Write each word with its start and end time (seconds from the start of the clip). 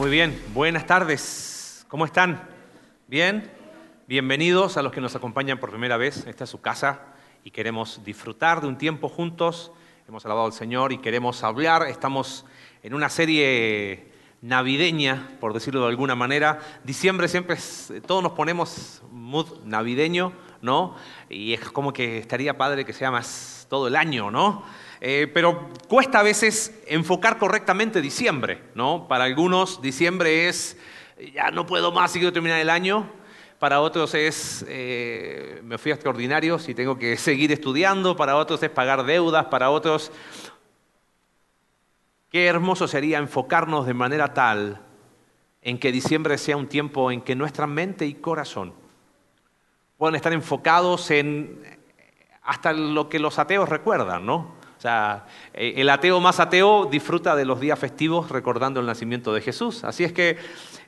Muy 0.00 0.08
bien, 0.08 0.42
buenas 0.54 0.86
tardes. 0.86 1.84
¿Cómo 1.88 2.06
están? 2.06 2.48
¿Bien? 3.06 3.52
Bienvenidos 4.08 4.78
a 4.78 4.82
los 4.82 4.92
que 4.92 5.00
nos 5.02 5.14
acompañan 5.14 5.60
por 5.60 5.68
primera 5.68 5.98
vez. 5.98 6.26
Esta 6.26 6.44
es 6.44 6.50
su 6.50 6.62
casa 6.62 7.02
y 7.44 7.50
queremos 7.50 8.02
disfrutar 8.02 8.62
de 8.62 8.68
un 8.68 8.78
tiempo 8.78 9.10
juntos. 9.10 9.72
Hemos 10.08 10.24
alabado 10.24 10.46
al 10.46 10.54
Señor 10.54 10.92
y 10.92 10.98
queremos 11.02 11.44
hablar. 11.44 11.82
Estamos 11.82 12.46
en 12.82 12.94
una 12.94 13.10
serie 13.10 14.10
navideña, 14.40 15.36
por 15.38 15.52
decirlo 15.52 15.82
de 15.82 15.88
alguna 15.88 16.14
manera. 16.14 16.60
Diciembre 16.82 17.28
siempre 17.28 17.56
es, 17.56 17.92
todos 18.06 18.22
nos 18.22 18.32
ponemos 18.32 19.02
mood 19.10 19.64
navideño, 19.66 20.32
¿no? 20.62 20.96
Y 21.28 21.52
es 21.52 21.60
como 21.72 21.92
que 21.92 22.16
estaría 22.16 22.56
padre 22.56 22.86
que 22.86 22.94
sea 22.94 23.10
más 23.10 23.66
todo 23.68 23.88
el 23.88 23.96
año, 23.96 24.30
¿no? 24.30 24.64
Eh, 25.02 25.30
pero 25.32 25.70
cuesta 25.88 26.20
a 26.20 26.22
veces 26.22 26.78
enfocar 26.86 27.38
correctamente 27.38 28.02
diciembre, 28.02 28.60
¿no? 28.74 29.08
Para 29.08 29.24
algunos 29.24 29.80
diciembre 29.80 30.48
es, 30.48 30.76
ya 31.34 31.50
no 31.50 31.64
puedo 31.64 31.90
más, 31.90 32.12
quiero 32.12 32.32
terminar 32.32 32.60
el 32.60 32.68
año. 32.68 33.10
Para 33.58 33.80
otros 33.80 34.14
es, 34.14 34.64
eh, 34.68 35.60
me 35.64 35.78
fui 35.78 35.90
a 35.90 35.94
extraordinarios 35.94 36.68
y 36.68 36.74
tengo 36.74 36.98
que 36.98 37.16
seguir 37.18 37.50
estudiando. 37.50 38.14
Para 38.14 38.36
otros 38.36 38.62
es 38.62 38.70
pagar 38.70 39.04
deudas. 39.04 39.46
Para 39.46 39.70
otros, 39.70 40.12
qué 42.30 42.46
hermoso 42.46 42.86
sería 42.86 43.18
enfocarnos 43.18 43.86
de 43.86 43.94
manera 43.94 44.34
tal 44.34 44.82
en 45.62 45.78
que 45.78 45.92
diciembre 45.92 46.36
sea 46.36 46.56
un 46.56 46.66
tiempo 46.66 47.10
en 47.10 47.22
que 47.22 47.34
nuestra 47.34 47.66
mente 47.66 48.06
y 48.06 48.14
corazón 48.14 48.72
puedan 49.98 50.14
estar 50.14 50.32
enfocados 50.32 51.10
en 51.10 51.78
hasta 52.42 52.72
lo 52.72 53.10
que 53.10 53.18
los 53.18 53.38
ateos 53.38 53.68
recuerdan, 53.68 54.24
¿no? 54.24 54.59
O 54.80 54.82
sea, 54.82 55.26
eh, 55.52 55.74
el 55.76 55.90
ateo 55.90 56.20
más 56.20 56.40
ateo 56.40 56.86
disfruta 56.86 57.36
de 57.36 57.44
los 57.44 57.60
días 57.60 57.78
festivos 57.78 58.30
recordando 58.30 58.80
el 58.80 58.86
nacimiento 58.86 59.30
de 59.34 59.42
Jesús. 59.42 59.84
Así 59.84 60.04
es 60.04 60.12
que 60.14 60.38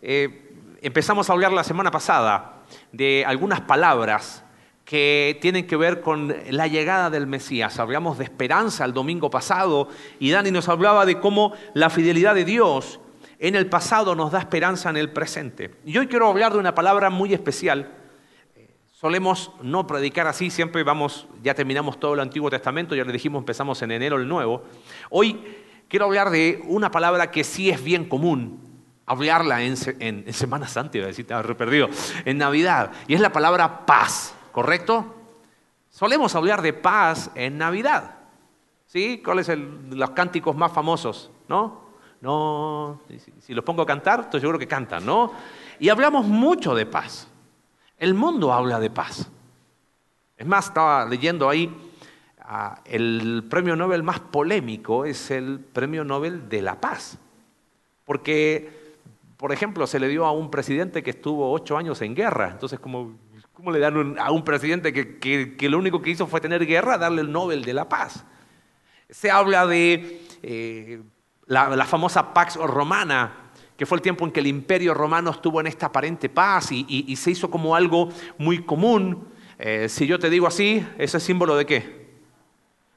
eh, 0.01 0.55
empezamos 0.81 1.29
a 1.29 1.35
hablar 1.35 1.53
la 1.53 1.63
semana 1.63 1.91
pasada 1.91 2.63
de 2.91 3.23
algunas 3.27 3.61
palabras 3.61 4.45
que 4.87 5.39
tienen 5.43 5.67
que 5.67 5.77
ver 5.77 6.01
con 6.01 6.35
la 6.49 6.69
llegada 6.69 7.11
del 7.11 7.27
Mesías. 7.27 7.79
Hablamos 7.79 8.17
de 8.17 8.25
esperanza 8.25 8.87
el 8.87 8.95
domingo 8.95 9.29
pasado 9.29 9.91
y 10.19 10.31
Dani 10.31 10.51
nos 10.51 10.71
hablaba 10.71 11.05
de 11.05 11.21
cómo 11.21 11.53
la 11.75 11.91
fidelidad 11.91 12.35
de 12.35 12.47
Dios 12.47 12.99
en 13.41 13.57
el 13.57 13.67
pasado 13.67 14.15
nos 14.15 14.33
da 14.33 14.39
esperanza 14.39 14.89
en 14.89 14.97
el 14.97 15.13
presente. 15.13 15.75
Y 15.85 15.99
hoy 15.99 16.07
quiero 16.07 16.29
hablar 16.29 16.55
de 16.55 16.61
una 16.61 16.75
palabra 16.75 17.11
muy 17.11 17.35
especial 17.35 17.93
Solemos 19.03 19.51
no 19.61 19.85
predicar 19.85 20.29
así, 20.29 20.49
siempre 20.49 20.85
vamos, 20.85 21.27
ya 21.43 21.55
terminamos 21.55 21.99
todo 21.99 22.15
el 22.15 22.21
Antiguo 22.21 22.49
Testamento, 22.49 22.95
ya 22.95 23.03
le 23.03 23.11
dijimos, 23.11 23.41
empezamos 23.41 23.83
en 23.83 23.91
enero 23.91 24.15
el 24.15 24.29
Nuevo. 24.29 24.63
Hoy 25.11 25.41
quiero 25.89 26.05
hablar 26.05 26.31
de 26.31 26.63
una 26.69 26.93
palabra 26.93 27.33
que 27.33 27.43
sí 27.43 27.69
es 27.69 27.83
bien 27.83 28.05
común, 28.05 28.61
hablarla 29.05 29.61
en, 29.61 29.77
Semana 30.33 30.69
Santa, 30.69 30.99
iba 30.99 31.07
a 31.07 31.09
decir, 31.09 31.25
estaba 31.25 31.43
perdido, 31.57 31.89
en 32.25 32.39
Navidad, 32.39 32.93
y 33.09 33.15
es 33.15 33.21
la 33.21 33.33
palabra 33.33 33.87
paz, 33.87 34.37
¿correcto? 34.53 35.13
Solemos 35.91 36.37
hablar 36.37 36.63
de 36.63 36.73
paz 36.73 37.33
en 37.35 37.59
Navidad, 37.59 38.19
¿sí? 38.87 39.21
¿Cuáles 39.25 39.47
son 39.47 39.99
los 39.99 40.11
cánticos 40.11 40.55
más 40.55 40.71
famosos, 40.71 41.29
no? 41.49 41.87
No, 42.21 43.01
si, 43.41 43.53
los 43.53 43.65
pongo 43.65 43.83
a 43.83 43.87
cantar, 43.87 44.31
yo 44.31 44.49
creo 44.49 44.61
que 44.61 44.69
cantan, 44.69 45.05
¿no? 45.05 45.33
Y 45.81 45.89
hablamos 45.89 46.25
mucho 46.25 46.73
de 46.73 46.87
paz. 46.87 47.27
El 48.03 48.15
mundo 48.15 48.53
habla 48.53 48.81
de 48.81 48.91
paz. 48.91 49.31
Es 50.37 50.45
más, 50.45 50.67
estaba 50.67 51.07
leyendo 51.07 51.49
ahí, 51.49 51.73
ah, 52.41 52.81
el 52.85 53.47
premio 53.49 53.77
Nobel 53.77 54.03
más 54.03 54.19
polémico 54.19 55.05
es 55.05 55.31
el 55.31 55.61
premio 55.61 56.03
Nobel 56.03 56.49
de 56.49 56.63
la 56.63 56.81
paz. 56.81 57.17
Porque, 58.05 58.97
por 59.37 59.53
ejemplo, 59.53 59.87
se 59.87 60.01
le 60.01 60.09
dio 60.09 60.27
a 60.27 60.33
un 60.33 60.51
presidente 60.51 61.05
que 61.05 61.11
estuvo 61.11 61.53
ocho 61.53 61.77
años 61.79 62.03
en 62.03 62.17
guerra. 62.17 62.51
Entonces, 62.51 62.81
¿cómo, 62.81 63.15
le 63.71 63.79
dan 63.79 64.19
a 64.19 64.33
un 64.33 64.43
presidente 64.43 64.93
que, 64.93 65.69
lo 65.69 65.79
único 65.79 66.03
que 66.03 66.11
hizo 66.11 66.27
fue 66.27 66.41
tener 66.41 66.67
guerra, 66.67 66.99
darle 66.99 67.21
el 67.21 67.31
Nobel 67.31 67.65
de 67.65 67.73
la 67.73 67.89
paz? 67.89 68.25
Se 69.11 69.31
habla 69.31 69.65
de 69.65 70.27
eh, 70.43 71.01
la 71.47 71.87
famosa 71.87 72.35
Pax 72.35 72.57
Romana, 72.57 73.42
que 73.83 73.87
fue 73.87 73.99
el 73.99 74.03
tiempo 74.03 74.25
en 74.25 74.31
que 74.31 74.39
el 74.39 74.47
imperio 74.47 74.95
romano 74.95 75.33
estuvo 75.33 75.59
en 75.59 75.67
esta 75.67 75.87
aparente 75.87 76.29
paz 76.29 76.71
y, 76.71 77.17
se 77.17 77.33
hizo 77.33 77.51
como 77.51 77.75
algo 77.75 78.11
muy 78.39 78.63
común. 78.63 79.27
Eh, 79.59 79.89
si 79.89 80.07
yo 80.07 80.21
te 80.21 80.31
digo 80.31 80.47
así, 80.47 80.87
ese 80.99 81.17
es 81.17 81.23
símbolo 81.25 81.57
de 81.57 81.67
qué? 81.67 82.07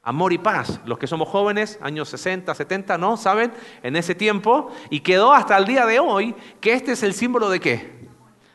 Amor 0.04 0.32
y 0.32 0.38
paz. 0.38 0.78
Los 0.84 0.96
que 0.96 1.08
somos 1.08 1.28
jóvenes, 1.28 1.76
años 1.82 2.08
60, 2.10 2.54
70, 2.54 2.98
¿no? 2.98 3.16
¿Saben? 3.16 3.52
En 3.82 3.96
ese 3.96 4.14
tiempo. 4.14 4.70
Y 4.88 5.00
quedó 5.00 5.32
hasta 5.32 5.56
el 5.58 5.64
día 5.64 5.86
de 5.86 5.98
hoy 5.98 6.36
que 6.60 6.74
este 6.74 6.92
es 6.92 7.02
el 7.02 7.14
símbolo 7.14 7.50
de 7.50 7.58
qué? 7.58 8.08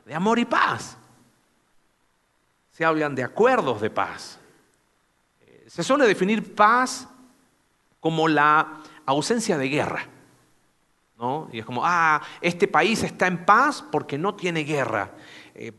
De 0.05 0.15
amor 0.15 0.39
y 0.39 0.45
paz. 0.45 0.97
Se 2.71 2.85
hablan 2.85 3.13
de 3.13 3.25
acuerdos 3.25 3.81
de 3.81 3.89
paz. 3.89 4.39
Eh, 5.41 5.65
se 5.67 5.83
suele 5.83 6.07
definir 6.07 6.55
paz 6.55 7.09
como 7.99 8.29
la 8.29 8.79
ausencia 9.05 9.57
de 9.57 9.67
guerra. 9.67 10.07
Y 11.51 11.59
es 11.59 11.65
como, 11.65 11.85
ah, 11.85 12.21
este 12.41 12.67
país 12.67 13.03
está 13.03 13.27
en 13.27 13.45
paz 13.45 13.83
porque 13.91 14.17
no 14.17 14.33
tiene 14.33 14.63
guerra. 14.63 15.11
Eh, 15.53 15.71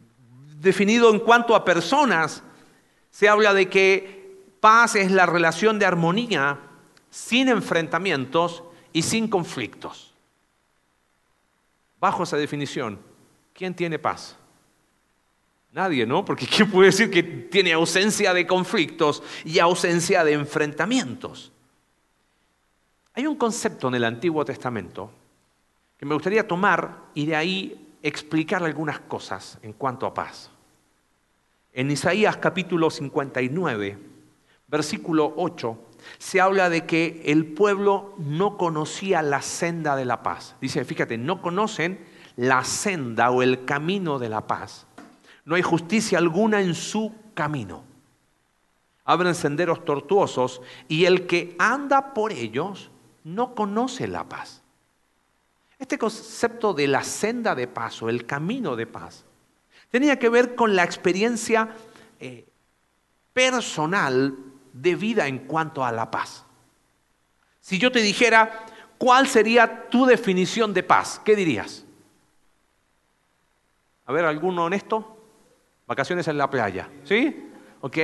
definido 0.58 1.10
en 1.10 1.19
cuanto 1.19 1.56
a 1.56 1.64
personas, 1.64 2.42
se 3.10 3.28
habla 3.28 3.53
de 3.53 3.69
que 3.69 4.47
paz 4.60 4.94
es 4.94 5.10
la 5.10 5.26
relación 5.26 5.78
de 5.78 5.86
armonía 5.86 6.60
sin 7.10 7.48
enfrentamientos 7.48 8.62
y 8.92 9.03
sin 9.03 9.28
conflictos. 9.28 10.14
Bajo 11.98 12.22
esa 12.22 12.36
definición, 12.36 13.00
¿quién 13.53 13.74
tiene 13.74 13.98
paz? 13.98 14.36
Nadie, 15.72 16.06
¿no? 16.06 16.24
Porque 16.24 16.47
¿quién 16.47 16.70
puede 16.70 16.91
decir 16.91 17.10
que 17.10 17.22
tiene 17.22 17.72
ausencia 17.72 18.32
de 18.32 18.47
conflictos 18.47 19.22
y 19.44 19.59
ausencia 19.59 20.22
de 20.22 20.34
enfrentamientos? 20.34 21.50
Hay 23.14 23.26
un 23.26 23.36
concepto 23.36 23.88
en 23.88 23.97
el 23.97 24.04
Antiguo 24.04 24.44
Testamento 24.44 25.10
que 26.03 26.07
me 26.07 26.15
gustaría 26.15 26.49
tomar 26.49 27.11
y 27.15 27.27
de 27.27 27.37
ahí 27.37 27.95
explicar 28.03 28.65
algunas 28.65 28.99
cosas 28.99 29.61
en 29.63 29.73
cuanto 29.73 30.05
a 30.05 30.13
paz. 30.13 30.51
En 31.73 31.93
Isaías 31.93 32.39
capítulo 32.39 32.91
59, 32.91 33.99
versículo 34.67 35.33
8, 35.37 35.79
se 36.19 36.41
habla 36.41 36.69
de 36.71 36.87
que 36.87 37.23
el 37.27 37.47
pueblo 37.47 38.17
no 38.19 38.59
conocía 38.59 39.23
la 39.23 39.43
senda 39.43 39.95
de 39.95 40.05
la 40.05 40.25
paz. 40.25 40.57
Dice, 40.61 40.85
fíjate, 40.85 41.19
no 41.19 41.41
conocen 41.41 42.05
la 42.34 42.65
senda 42.65 43.31
o 43.31 43.41
el 43.41 43.65
camino 43.65 44.19
de 44.19 44.29
la 44.29 44.45
paz. 44.49 44.89
No 45.45 45.55
hay 45.55 45.63
justicia 45.63 46.19
alguna 46.19 46.63
en 46.63 46.75
su 46.75 47.15
camino. 47.33 47.84
Abren 49.05 49.37
senderos 49.37 49.84
tortuosos 49.84 50.63
y 50.89 51.05
el 51.05 51.29
que 51.29 51.55
anda 51.61 52.13
por 52.13 52.33
ellos 52.33 52.91
no 53.23 53.55
conoce 53.55 54.09
la 54.09 54.29
paz. 54.29 54.62
Este 55.82 55.98
concepto 55.98 56.72
de 56.75 56.87
la 56.87 57.03
senda 57.03 57.56
de 57.56 57.66
paz 57.66 58.00
o 58.03 58.09
el 58.09 58.25
camino 58.25 58.76
de 58.76 58.87
paz 58.87 59.25
tenía 59.91 60.16
que 60.16 60.28
ver 60.28 60.54
con 60.54 60.76
la 60.76 60.84
experiencia 60.84 61.75
eh, 62.20 62.47
personal 63.32 64.38
de 64.72 64.94
vida 64.94 65.26
en 65.26 65.41
cuanto 65.41 65.84
a 65.84 65.91
la 65.91 66.09
paz. 66.09 66.44
Si 67.60 67.81
yo 67.81 67.91
te 67.91 68.00
dijera, 68.00 68.65
¿cuál 68.97 69.26
sería 69.26 69.88
tu 69.91 70.06
definición 70.06 70.72
de 70.72 70.84
paz? 70.84 71.21
¿Qué 71.25 71.34
dirías? 71.34 71.84
A 74.06 74.12
ver, 74.12 74.25
¿alguno 74.25 74.66
honesto? 74.66 75.16
Vacaciones 75.88 76.28
en 76.28 76.38
la 76.38 76.48
playa, 76.48 76.88
¿sí? 77.03 77.50
¿Ok? 77.81 77.98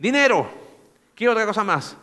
Dinero. 0.00 0.50
¿Qué 1.14 1.28
otra 1.28 1.46
cosa 1.46 1.62
más? 1.62 1.96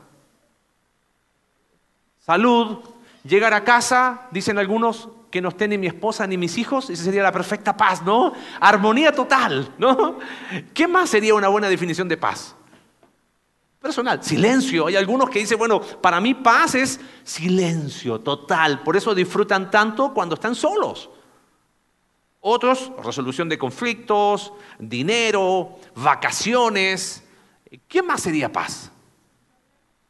Salud, 2.21 2.94
Llegar 3.25 3.53
a 3.53 3.63
casa, 3.63 4.27
dicen 4.29 4.59
algunos, 4.59 5.09
que 5.31 5.41
no 5.41 5.49
esté 5.49 5.67
ni 5.67 5.77
mi 5.77 5.87
esposa 5.87 6.27
ni 6.27 6.37
mis 6.37 6.57
hijos, 6.57 6.89
esa 6.89 7.03
sería 7.03 7.23
la 7.23 7.31
perfecta 7.31 7.75
paz, 7.75 8.03
¿no? 8.03 8.31
Armonía 8.59 9.11
total, 9.11 9.73
¿no? 9.77 10.19
¿Qué 10.73 10.87
más 10.87 11.09
sería 11.09 11.33
una 11.33 11.47
buena 11.47 11.67
definición 11.67 12.07
de 12.07 12.17
paz? 12.17 12.55
Personal, 13.81 14.23
silencio. 14.23 14.87
Hay 14.87 14.95
algunos 14.95 15.29
que 15.29 15.39
dicen, 15.39 15.57
bueno, 15.57 15.81
para 15.81 16.21
mí 16.21 16.35
paz 16.35 16.75
es 16.75 16.99
silencio 17.23 18.21
total, 18.21 18.83
por 18.83 18.95
eso 18.95 19.13
disfrutan 19.15 19.69
tanto 19.71 20.13
cuando 20.13 20.35
están 20.35 20.55
solos. 20.55 21.09
Otros, 22.39 22.91
resolución 23.03 23.49
de 23.49 23.57
conflictos, 23.57 24.53
dinero, 24.77 25.79
vacaciones. 25.95 27.23
¿Qué 27.87 28.03
más 28.03 28.21
sería 28.21 28.51
paz? 28.51 28.91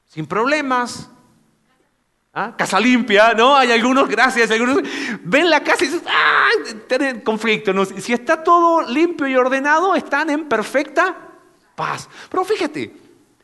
Sin 0.06 0.28
problemas, 0.28 1.10
¿Ah? 2.38 2.54
Casa 2.58 2.82
limpia, 2.82 3.34
¿no? 3.34 3.56
Hay 3.56 3.72
algunos, 3.72 4.10
gracias, 4.10 4.52
algunos 4.52 4.80
ven 5.24 5.50
la 5.50 5.64
casa 5.64 5.86
y 5.86 5.88
dicen, 5.88 6.04
¡ah! 6.06 6.50
Tienen 6.86 7.22
conflicto. 7.22 7.72
¿no? 7.72 7.86
Si 7.86 8.12
está 8.12 8.44
todo 8.44 8.82
limpio 8.82 9.26
y 9.26 9.38
ordenado, 9.38 9.96
están 9.96 10.30
en 10.30 10.50
perfecta 10.50 11.16
paz. 11.76 12.10
Pero 12.30 12.44
fíjate, 12.44 12.94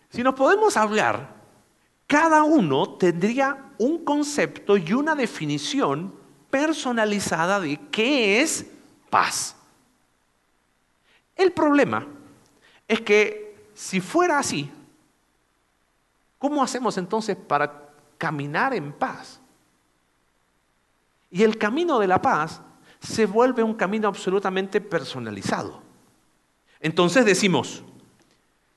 si 0.09 0.21
nos 0.21 0.33
podemos 0.33 0.75
hablar, 0.75 1.35
cada 2.05 2.43
uno 2.43 2.95
tendría 2.95 3.57
un 3.77 4.03
concepto 4.03 4.75
y 4.75 4.91
una 4.91 5.15
definición 5.15 6.13
personalizada 6.49 7.61
de 7.61 7.79
qué 7.91 8.41
es 8.41 8.65
paz. 9.09 9.55
El 11.37 11.53
problema 11.53 12.05
es 12.89 12.99
que 12.99 13.55
si 13.73 14.01
fuera 14.01 14.37
así, 14.37 14.69
¿cómo 16.37 16.61
hacemos 16.61 16.97
entonces 16.97 17.37
para 17.37 17.90
caminar 18.21 18.75
en 18.75 18.93
paz? 18.93 19.41
Y 21.31 21.41
el 21.41 21.57
camino 21.57 21.97
de 21.97 22.05
la 22.05 22.21
paz 22.21 22.61
se 22.99 23.25
vuelve 23.25 23.63
un 23.63 23.73
camino 23.73 24.07
absolutamente 24.07 24.79
personalizado. 24.79 25.81
Entonces 26.79 27.25
decimos, 27.25 27.83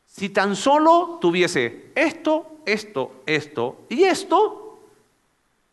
si 0.06 0.30
tan 0.30 0.56
solo 0.56 1.18
tuviese 1.20 1.92
esto, 1.94 2.62
esto, 2.64 3.22
esto 3.26 3.84
y 3.90 4.04
esto, 4.04 4.78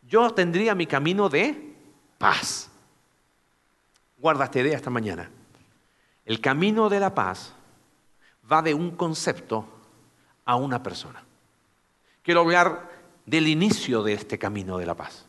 yo 0.02 0.30
tendría 0.32 0.76
mi 0.76 0.86
camino 0.86 1.30
de 1.30 1.74
paz. 2.18 2.70
Guarda 4.18 4.46
esta 4.46 4.60
idea 4.60 4.76
esta 4.76 4.90
mañana. 4.90 5.32
El 6.26 6.42
camino 6.42 6.90
de 6.90 7.00
la 7.00 7.16
paz 7.16 7.54
va 8.52 8.62
de 8.62 8.74
un 8.74 8.92
concepto 8.98 9.66
a 10.44 10.58
una 10.58 10.84
persona. 10.84 11.24
Quiero 12.22 12.42
hablar 12.42 12.91
del 13.26 13.48
inicio 13.48 14.04
de 14.04 14.14
este 14.14 14.38
camino 14.38 14.78
de 14.78 14.86
la 14.86 14.96
paz. 14.96 15.26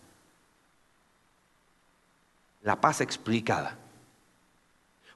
La 2.63 2.81
paz 2.81 3.01
explicada. 3.01 3.77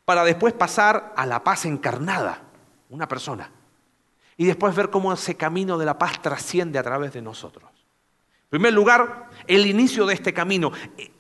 Para 0.05 0.25
después 0.25 0.52
pasar 0.52 1.12
a 1.17 1.26
la 1.26 1.43
paz 1.43 1.64
encarnada, 1.64 2.43
una 2.90 3.08
persona. 3.08 3.50
Y 4.37 4.44
después 4.44 4.75
ver 4.75 4.90
cómo 4.90 5.12
ese 5.12 5.34
camino 5.34 5.78
de 5.78 5.87
la 5.87 5.99
paz 5.99 6.20
trasciende 6.20 6.78
a 6.78 6.82
través 6.82 7.12
de 7.12 7.23
nosotros. 7.23 7.70
En 8.44 8.50
primer 8.50 8.73
lugar, 8.73 9.31
el 9.46 9.67
inicio 9.67 10.06
de 10.06 10.14
este 10.14 10.32
camino, 10.32 10.73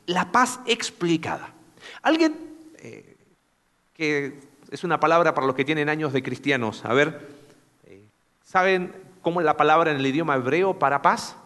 la 0.06 0.30
paz 0.30 0.60
explicada. 0.66 1.52
Alguien 2.02 2.36
eh, 2.78 3.16
que 3.96 4.38
es 4.70 4.84
una 4.84 5.00
palabra 5.00 5.34
para 5.34 5.46
los 5.46 5.56
que 5.56 5.64
tienen 5.64 5.88
años 5.88 6.12
de 6.12 6.22
cristianos. 6.22 6.84
A 6.84 6.92
ver, 6.92 7.28
eh, 7.86 8.04
¿saben 8.44 8.94
cómo 9.22 9.40
es 9.40 9.46
la 9.46 9.56
palabra 9.56 9.90
en 9.90 9.96
el 9.96 10.06
idioma 10.06 10.36
hebreo 10.36 10.78
para 10.78 11.02
paz? 11.02 11.36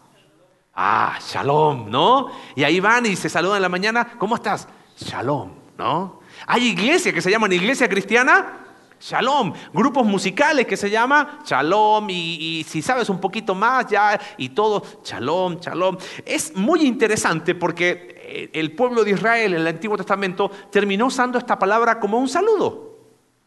Ah, 0.73 1.19
shalom, 1.19 1.89
¿no? 1.89 2.31
Y 2.55 2.63
ahí 2.63 2.79
van 2.79 3.05
y 3.05 3.15
se 3.15 3.29
saludan 3.29 3.57
en 3.57 3.61
la 3.63 3.69
mañana, 3.69 4.13
¿cómo 4.17 4.35
estás? 4.35 4.67
Shalom, 4.97 5.51
¿no? 5.77 6.21
Hay 6.47 6.67
iglesias 6.67 7.13
que 7.13 7.21
se 7.21 7.29
llaman 7.29 7.51
iglesia 7.51 7.89
cristiana, 7.89 8.61
Shalom. 9.01 9.53
Grupos 9.73 10.05
musicales 10.05 10.67
que 10.67 10.77
se 10.77 10.89
llama 10.89 11.39
Shalom. 11.43 12.07
Y, 12.09 12.65
si 12.67 12.81
sabes 12.81 13.09
un 13.09 13.19
poquito 13.19 13.55
más 13.55 13.87
ya 13.87 14.19
y 14.37 14.49
todo, 14.49 14.83
Shalom, 15.03 15.57
Shalom. 15.59 15.97
Es 16.23 16.55
muy 16.55 16.83
interesante 16.83 17.55
porque 17.55 18.15
eh, 18.17 18.49
el 18.53 18.73
pueblo 18.73 19.03
de 19.03 19.11
Israel 19.11 19.53
en 19.53 19.61
el 19.61 19.67
Antiguo 19.67 19.97
Testamento 19.97 20.51
terminó 20.71 21.07
usando 21.07 21.37
esta 21.37 21.57
palabra 21.57 21.99
como 21.99 22.19
un 22.19 22.29
saludo. 22.29 22.91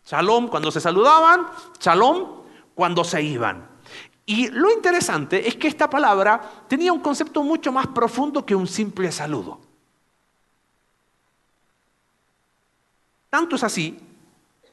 Shalom 0.05 0.49
cuando 0.49 0.71
se 0.71 0.81
saludaban, 0.81 1.47
Shalom 1.81 2.43
cuando 2.75 3.05
se 3.05 3.23
iban. 3.23 3.74
Y 4.27 4.49
lo 4.49 4.71
interesante 4.71 5.47
es 5.47 5.57
que 5.57 5.69
esta 5.69 5.89
palabra 5.91 6.41
tenía 6.67 6.93
un 6.93 7.01
concepto 7.01 7.43
mucho 7.43 7.71
más 7.73 7.87
profundo 7.89 8.45
que 8.45 8.55
un 8.55 8.67
simple 8.67 9.13
saludo. 9.13 9.61
Tanto 13.29 13.57
es 13.57 13.65
así 13.65 13.99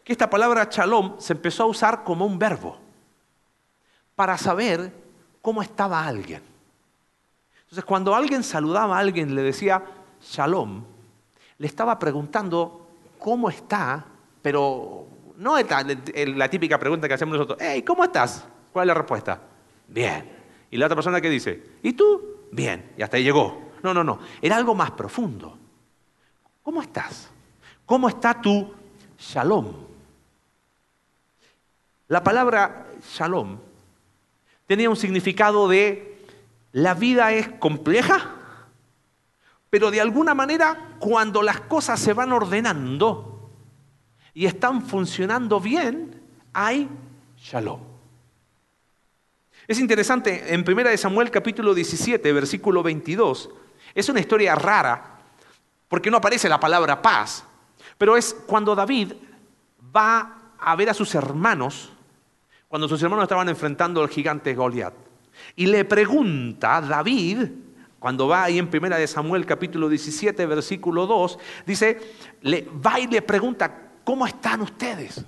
que 0.03 0.13
esta 0.13 0.30
palabra 0.30 0.68
shalom 0.71 1.19
se 1.19 1.33
empezó 1.33 1.63
a 1.63 1.68
usar 1.68 2.03
como 2.03 2.25
un 2.25 2.39
verbo 2.39 2.77
para 4.15 4.38
saber 4.38 4.94
cómo 5.42 5.62
estaba 5.62 6.06
alguien. 6.06 6.42
Entonces, 7.63 7.83
cuando 7.83 8.15
alguien 8.15 8.44
saludaba 8.44 8.98
a 8.98 9.00
alguien, 9.00 9.33
le 9.36 9.42
decía 9.42 9.83
shalom, 10.21 10.83
le 11.57 11.68
estaba 11.68 11.98
preguntando 11.98 12.88
cómo 13.18 13.50
está, 13.50 14.06
pero 14.42 15.07
no 15.38 15.57
es 15.57 15.65
la 16.36 16.50
típica 16.50 16.77
pregunta 16.77 17.07
que 17.07 17.13
hacemos 17.15 17.33
nosotros, 17.33 17.57
hey, 17.62 17.81
¿cómo 17.81 18.03
estás? 18.03 18.45
¿Cuál 18.71 18.85
es 18.85 18.88
la 18.88 18.94
respuesta? 18.94 19.41
Bien. 19.88 20.29
Y 20.69 20.77
la 20.77 20.85
otra 20.85 20.95
persona 20.95 21.19
que 21.19 21.29
dice, 21.29 21.63
¿y 21.83 21.94
tú? 21.94 22.47
Bien. 22.51 22.91
Y 22.97 23.01
hasta 23.01 23.18
ahí 23.18 23.23
llegó. 23.23 23.71
No, 23.83 23.94
no, 23.94 24.03
no. 24.03 24.19
Era 24.41 24.56
algo 24.56 24.73
más 24.73 24.91
profundo. 24.91 25.57
¿Cómo 26.63 26.81
estás? 26.81 27.29
¿Cómo 27.85 28.07
está 28.07 28.39
tu 28.39 28.71
shalom? 29.18 29.73
La 32.07 32.23
palabra 32.23 32.88
shalom 33.13 33.57
tenía 34.68 34.89
un 34.89 34.95
significado 34.95 35.67
de 35.67 36.25
la 36.71 36.94
vida 36.94 37.33
es 37.33 37.50
compleja, 37.50 38.31
pero 39.69 39.91
de 39.91 40.00
alguna 40.00 40.33
manera 40.33 40.95
cuando 41.00 41.41
las 41.41 41.62
cosas 41.62 42.00
se 42.00 42.13
van 42.13 42.31
ordenando 42.31 43.50
y 44.33 44.45
están 44.45 44.81
funcionando 44.81 45.59
bien, 45.59 46.21
hay 46.53 46.88
shalom. 47.38 47.90
Es 49.68 49.80
interesante, 49.80 50.54
en 50.54 50.66
1 50.68 50.98
Samuel 50.98 51.30
capítulo 51.30 51.74
17, 51.74 52.34
versículo 52.34 52.81
22, 52.81 53.50
es 53.94 54.10
una 54.10 54.19
historia 54.19 54.56
rara, 54.56 55.19
porque 55.88 56.10
no 56.10 56.18
aparece 56.18 56.50
la 56.50 56.60
palabra 56.60 57.02
paz, 57.02 57.46
pero 57.98 58.18
es 58.18 58.34
cuando 58.48 58.74
David 58.74 59.13
va 59.96 60.54
a 60.58 60.75
ver 60.75 60.90
a 60.90 60.94
sus 60.94 61.13
hermanos, 61.13 61.94
cuando 62.68 62.88
sus 62.88 63.02
hermanos 63.04 63.24
estaban 63.24 63.50
enfrentando 63.50 64.02
al 64.02 64.10
gigante 64.10 64.56
Goliat. 64.56 64.94
Y 65.56 65.68
le 65.68 65.86
pregunta 65.86 66.81
David, 66.81 67.48
cuando 68.00 68.28
va 68.28 68.44
ahí 68.44 68.58
en 68.58 68.69
primera 68.69 68.98
de 68.98 69.08
Samuel 69.08 69.46
capítulo 69.46 69.90
17, 69.90 70.44
versículo 70.48 71.06
2, 71.06 71.38
dice, 71.68 72.00
le, 72.42 72.68
va 72.84 73.00
y 73.00 73.08
le 73.08 73.22
pregunta, 73.22 73.92
¿cómo 74.04 74.25
están 74.25 74.62
ustedes? 74.62 75.24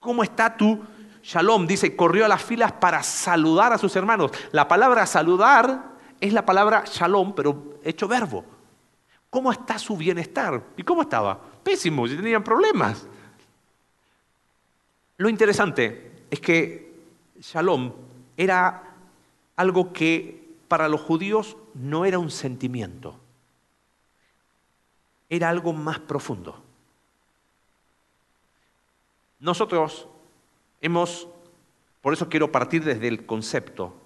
¿Cómo 0.00 0.24
está 0.24 0.56
tu 0.56 0.82
shalom? 1.22 1.66
Dice, 1.66 1.96
corrió 1.96 2.24
a 2.24 2.28
las 2.28 2.42
filas 2.42 2.72
para 2.72 3.02
saludar 3.02 3.72
a 3.72 3.78
sus 3.78 3.94
hermanos. 3.96 4.32
La 4.50 4.68
palabra 4.68 5.06
saludar 5.06 5.92
es 6.20 6.32
la 6.32 6.44
palabra 6.44 6.84
shalom, 6.86 7.34
pero 7.34 7.78
hecho 7.82 8.08
verbo. 8.08 8.44
¿Cómo 9.30 9.50
está 9.50 9.78
su 9.78 9.96
bienestar? 9.96 10.62
¿Y 10.76 10.82
cómo 10.82 11.02
estaba? 11.02 11.52
pésimos 11.62 12.10
y 12.10 12.16
tenían 12.16 12.44
problemas. 12.44 13.06
Lo 15.16 15.28
interesante 15.28 16.24
es 16.30 16.40
que 16.40 16.92
Shalom 17.40 17.92
era 18.36 18.94
algo 19.56 19.92
que 19.92 20.56
para 20.68 20.88
los 20.88 21.00
judíos 21.00 21.56
no 21.74 22.04
era 22.04 22.18
un 22.18 22.30
sentimiento, 22.30 23.18
era 25.28 25.48
algo 25.48 25.72
más 25.72 25.98
profundo. 26.00 26.60
Nosotros 29.40 30.08
hemos, 30.82 31.28
por 32.02 32.12
eso 32.12 32.28
quiero 32.28 32.52
partir 32.52 32.84
desde 32.84 33.08
el 33.08 33.24
concepto, 33.24 33.96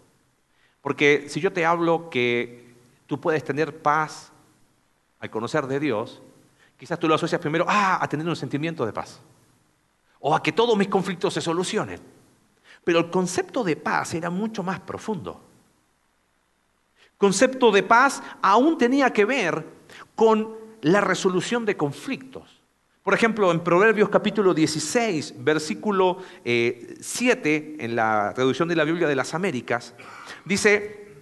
porque 0.82 1.26
si 1.28 1.40
yo 1.40 1.52
te 1.52 1.66
hablo 1.66 2.10
que 2.10 2.72
tú 3.06 3.20
puedes 3.20 3.42
tener 3.42 3.82
paz 3.82 4.30
al 5.18 5.30
conocer 5.30 5.66
de 5.66 5.80
Dios, 5.80 6.22
Quizás 6.78 6.98
tú 6.98 7.08
lo 7.08 7.14
asocias 7.14 7.40
primero 7.40 7.64
ah, 7.68 7.98
a 8.00 8.08
tener 8.08 8.26
un 8.26 8.36
sentimiento 8.36 8.84
de 8.84 8.92
paz. 8.92 9.20
O 10.20 10.34
a 10.34 10.42
que 10.42 10.52
todos 10.52 10.76
mis 10.76 10.88
conflictos 10.88 11.32
se 11.34 11.40
solucionen. 11.40 12.00
Pero 12.84 12.98
el 12.98 13.10
concepto 13.10 13.64
de 13.64 13.76
paz 13.76 14.14
era 14.14 14.30
mucho 14.30 14.62
más 14.62 14.80
profundo. 14.80 15.40
Concepto 17.16 17.70
de 17.70 17.82
paz 17.82 18.22
aún 18.42 18.76
tenía 18.76 19.10
que 19.10 19.24
ver 19.24 19.64
con 20.14 20.54
la 20.82 21.00
resolución 21.00 21.64
de 21.64 21.76
conflictos. 21.76 22.55
Por 23.06 23.14
ejemplo, 23.14 23.52
en 23.52 23.60
Proverbios 23.60 24.08
capítulo 24.08 24.52
16, 24.52 25.34
versículo 25.44 26.18
7, 26.42 27.56
eh, 27.56 27.76
en 27.78 27.94
la 27.94 28.32
traducción 28.34 28.68
de 28.68 28.74
la 28.74 28.82
Biblia 28.82 29.06
de 29.06 29.14
las 29.14 29.32
Américas, 29.32 29.94
dice, 30.44 31.14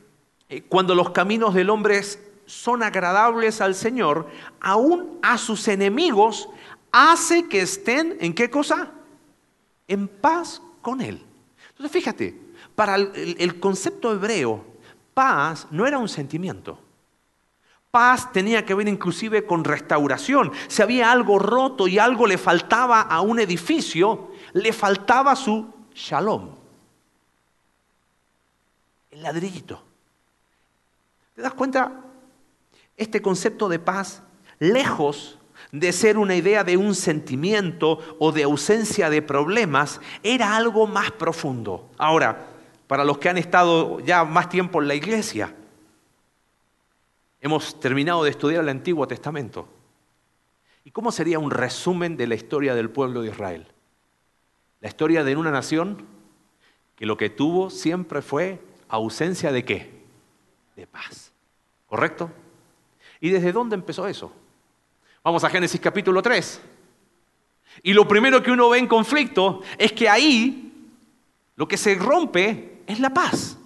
eh, 0.48 0.62
cuando 0.62 0.94
los 0.94 1.10
caminos 1.10 1.52
del 1.52 1.68
hombre 1.68 2.00
son 2.46 2.82
agradables 2.82 3.60
al 3.60 3.74
Señor, 3.74 4.28
aún 4.62 5.18
a 5.20 5.36
sus 5.36 5.68
enemigos 5.68 6.48
hace 6.90 7.50
que 7.50 7.60
estén 7.60 8.16
en 8.18 8.32
qué 8.32 8.48
cosa? 8.48 8.90
En 9.86 10.08
paz 10.08 10.62
con 10.80 11.02
Él. 11.02 11.22
Entonces 11.68 11.92
fíjate, 11.92 12.34
para 12.74 12.94
el, 12.94 13.60
concepto 13.60 14.10
hebreo, 14.10 14.64
paz 15.12 15.66
no 15.70 15.86
era 15.86 15.98
un 15.98 16.08
sentimiento. 16.08 16.78
Paz 17.94 18.32
tenía 18.32 18.66
que 18.66 18.74
ver 18.74 18.88
inclusive 18.88 19.46
con 19.46 19.62
restauración. 19.62 20.50
Si 20.66 20.82
había 20.82 21.12
algo 21.12 21.38
roto 21.38 21.86
y 21.86 22.00
algo 22.00 22.26
le 22.26 22.38
faltaba 22.38 23.02
a 23.02 23.20
un 23.20 23.38
edificio, 23.38 24.32
le 24.52 24.72
faltaba 24.72 25.36
su 25.36 25.72
shalom. 25.94 26.56
El 29.12 29.22
ladrillito. 29.22 29.80
¿Te 31.36 31.42
das 31.42 31.54
cuenta? 31.54 31.92
Este 32.96 33.22
concepto 33.22 33.68
de 33.68 33.78
paz, 33.78 34.24
lejos 34.58 35.38
de 35.70 35.92
ser 35.92 36.18
una 36.18 36.34
idea 36.34 36.64
de 36.64 36.76
un 36.76 36.96
sentimiento 36.96 38.00
o 38.18 38.32
de 38.32 38.42
ausencia 38.42 39.08
de 39.08 39.22
problemas, 39.22 40.00
era 40.24 40.56
algo 40.56 40.88
más 40.88 41.12
profundo. 41.12 41.88
Ahora, 41.96 42.44
para 42.88 43.04
los 43.04 43.18
que 43.18 43.28
han 43.28 43.38
estado 43.38 44.00
ya 44.00 44.24
más 44.24 44.48
tiempo 44.48 44.82
en 44.82 44.88
la 44.88 44.96
iglesia, 44.96 45.54
Hemos 47.44 47.78
terminado 47.78 48.24
de 48.24 48.30
estudiar 48.30 48.62
el 48.62 48.70
Antiguo 48.70 49.06
Testamento. 49.06 49.68
¿Y 50.82 50.90
cómo 50.90 51.12
sería 51.12 51.38
un 51.38 51.50
resumen 51.50 52.16
de 52.16 52.26
la 52.26 52.36
historia 52.36 52.74
del 52.74 52.88
pueblo 52.88 53.20
de 53.20 53.28
Israel? 53.28 53.66
La 54.80 54.88
historia 54.88 55.22
de 55.24 55.36
una 55.36 55.50
nación 55.50 56.06
que 56.96 57.04
lo 57.04 57.18
que 57.18 57.28
tuvo 57.28 57.68
siempre 57.68 58.22
fue 58.22 58.62
ausencia 58.88 59.52
de 59.52 59.62
qué? 59.62 59.92
De 60.74 60.86
paz. 60.86 61.32
¿Correcto? 61.86 62.30
¿Y 63.20 63.28
desde 63.28 63.52
dónde 63.52 63.74
empezó 63.74 64.08
eso? 64.08 64.32
Vamos 65.22 65.44
a 65.44 65.50
Génesis 65.50 65.82
capítulo 65.82 66.22
3. 66.22 66.62
Y 67.82 67.92
lo 67.92 68.08
primero 68.08 68.42
que 68.42 68.52
uno 68.52 68.70
ve 68.70 68.78
en 68.78 68.86
conflicto 68.86 69.60
es 69.76 69.92
que 69.92 70.08
ahí 70.08 70.72
lo 71.56 71.68
que 71.68 71.76
se 71.76 71.94
rompe 71.96 72.80
es 72.86 73.00
la 73.00 73.12
paz. 73.12 73.58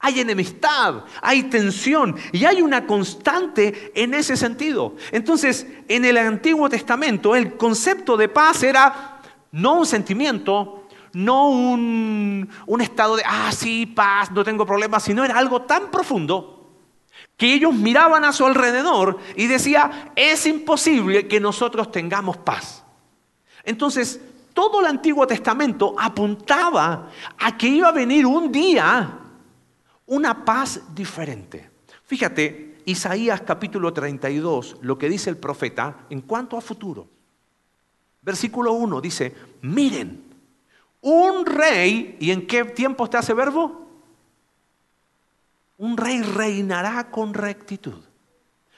Hay 0.00 0.20
enemistad, 0.20 1.04
hay 1.20 1.44
tensión 1.44 2.16
y 2.32 2.44
hay 2.44 2.62
una 2.62 2.86
constante 2.86 3.92
en 3.94 4.14
ese 4.14 4.36
sentido. 4.36 4.94
Entonces, 5.10 5.66
en 5.88 6.04
el 6.04 6.16
Antiguo 6.18 6.68
Testamento 6.68 7.34
el 7.34 7.56
concepto 7.56 8.16
de 8.16 8.28
paz 8.28 8.62
era 8.62 9.20
no 9.50 9.74
un 9.80 9.86
sentimiento, 9.86 10.86
no 11.14 11.48
un, 11.48 12.48
estado 12.80 13.16
de, 13.16 13.24
ah, 13.26 13.50
sí, 13.52 13.86
paz, 13.86 14.30
no 14.30 14.44
tengo 14.44 14.64
problemas, 14.64 15.02
sino 15.02 15.24
era 15.24 15.36
algo 15.36 15.62
tan 15.62 15.90
profundo 15.90 16.54
que 17.36 17.54
ellos 17.54 17.74
miraban 17.74 18.24
a 18.24 18.32
su 18.32 18.46
alrededor 18.46 19.18
y 19.34 19.46
decía, 19.46 20.12
es 20.14 20.46
imposible 20.46 21.26
que 21.26 21.40
nosotros 21.40 21.90
tengamos 21.90 22.36
paz. 22.36 22.84
Entonces, 23.64 24.20
todo 24.54 24.80
el 24.80 24.86
Antiguo 24.86 25.26
Testamento 25.26 25.94
apuntaba 25.98 27.10
a 27.38 27.56
que 27.56 27.68
iba 27.68 27.88
a 27.88 27.92
venir 27.92 28.26
un 28.26 28.50
día 28.50 29.18
una 30.08 30.44
paz 30.44 30.82
diferente. 30.94 31.70
Fíjate, 32.04 32.82
Isaías 32.86 33.42
capítulo 33.42 33.92
32, 33.92 34.78
lo 34.80 34.98
que 34.98 35.08
dice 35.08 35.30
el 35.30 35.36
profeta 35.36 36.06
en 36.10 36.22
cuanto 36.22 36.56
a 36.56 36.60
futuro. 36.60 37.06
Versículo 38.22 38.72
1 38.72 39.00
dice, 39.00 39.34
miren, 39.62 40.24
un 41.00 41.46
rey, 41.46 42.16
¿y 42.20 42.30
en 42.30 42.46
qué 42.46 42.64
tiempo 42.64 43.04
está 43.04 43.20
ese 43.20 43.34
verbo? 43.34 43.86
Un 45.76 45.96
rey 45.96 46.22
reinará 46.22 47.10
con 47.10 47.34
rectitud. 47.34 48.02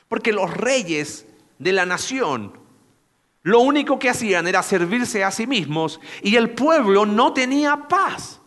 Porque 0.09 0.33
los 0.33 0.53
reyes 0.53 1.27
de 1.59 1.73
la 1.73 1.87
nación 1.87 2.53
lo 3.43 3.61
único 3.61 3.99
que 3.99 4.11
hacían 4.11 4.47
era 4.47 4.63
servirse 4.63 5.25
a 5.25 5.31
sí 5.31 5.47
mismos 5.47 6.01
y 6.23 6.37
el 6.37 6.51
pueblo 6.51 7.07
no 7.07 7.33
tenía 7.33 7.89
paz. 7.89 8.41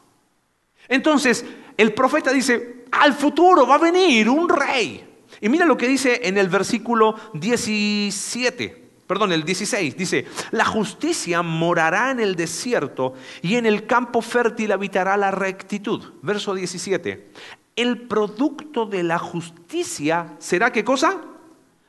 Entonces, 0.87 1.45
el 1.77 1.93
profeta 1.93 2.31
dice, 2.31 2.85
al 2.91 3.13
futuro 3.13 3.65
va 3.65 3.75
a 3.75 3.79
venir 3.79 4.29
un 4.29 4.49
rey. 4.49 5.05
Y 5.41 5.49
mira 5.49 5.65
lo 5.65 5.77
que 5.77 5.87
dice 5.87 6.21
en 6.23 6.37
el 6.37 6.47
versículo 6.47 7.15
17, 7.33 8.83
perdón, 9.07 9.31
el 9.31 9.43
16, 9.43 9.97
dice, 9.97 10.25
la 10.51 10.65
justicia 10.65 11.41
morará 11.41 12.11
en 12.11 12.19
el 12.19 12.35
desierto 12.35 13.13
y 13.41 13.55
en 13.55 13.65
el 13.65 13.85
campo 13.85 14.21
fértil 14.21 14.71
habitará 14.71 15.17
la 15.17 15.31
rectitud. 15.31 16.13
Verso 16.21 16.53
17, 16.53 17.31
el 17.75 18.01
producto 18.07 18.85
de 18.85 19.03
la 19.03 19.19
justicia 19.19 20.35
será 20.39 20.71
qué 20.71 20.83
cosa? 20.83 21.19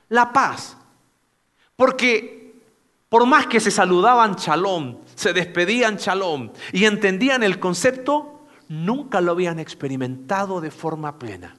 La 0.09 0.33
paz. 0.33 0.77
Porque 1.77 2.45
por 3.15 3.27
más 3.27 3.47
que 3.47 3.61
se 3.61 3.71
saludaban 3.71 4.35
chalón, 4.35 4.99
se 5.15 5.33
despedían 5.33 5.99
chalón 5.99 6.53
y 6.73 6.85
entendían 6.85 7.45
el 7.45 7.61
concepto, 7.61 8.34
nunca 8.69 9.21
lo 9.21 9.33
habían 9.33 9.59
experimentado 9.59 10.61
de 10.61 10.71
forma 10.71 11.19
plena. 11.19 11.57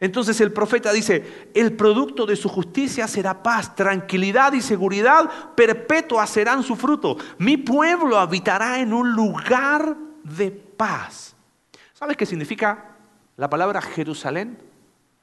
Entonces 0.00 0.40
el 0.40 0.52
profeta 0.52 0.92
dice, 0.92 1.50
el 1.54 1.76
producto 1.76 2.24
de 2.24 2.34
su 2.34 2.48
justicia 2.48 3.06
será 3.06 3.42
paz, 3.42 3.76
tranquilidad 3.76 4.54
y 4.54 4.62
seguridad 4.62 5.54
perpetua 5.54 6.26
serán 6.26 6.62
su 6.62 6.74
fruto. 6.74 7.18
Mi 7.36 7.58
pueblo 7.58 8.18
habitará 8.18 8.80
en 8.80 8.94
un 8.94 9.12
lugar 9.12 9.94
de 10.24 10.50
paz. 10.50 11.36
¿Sabes 11.92 12.16
qué 12.16 12.24
significa 12.24 12.96
la 13.36 13.50
palabra 13.50 13.82
Jerusalén, 13.82 14.58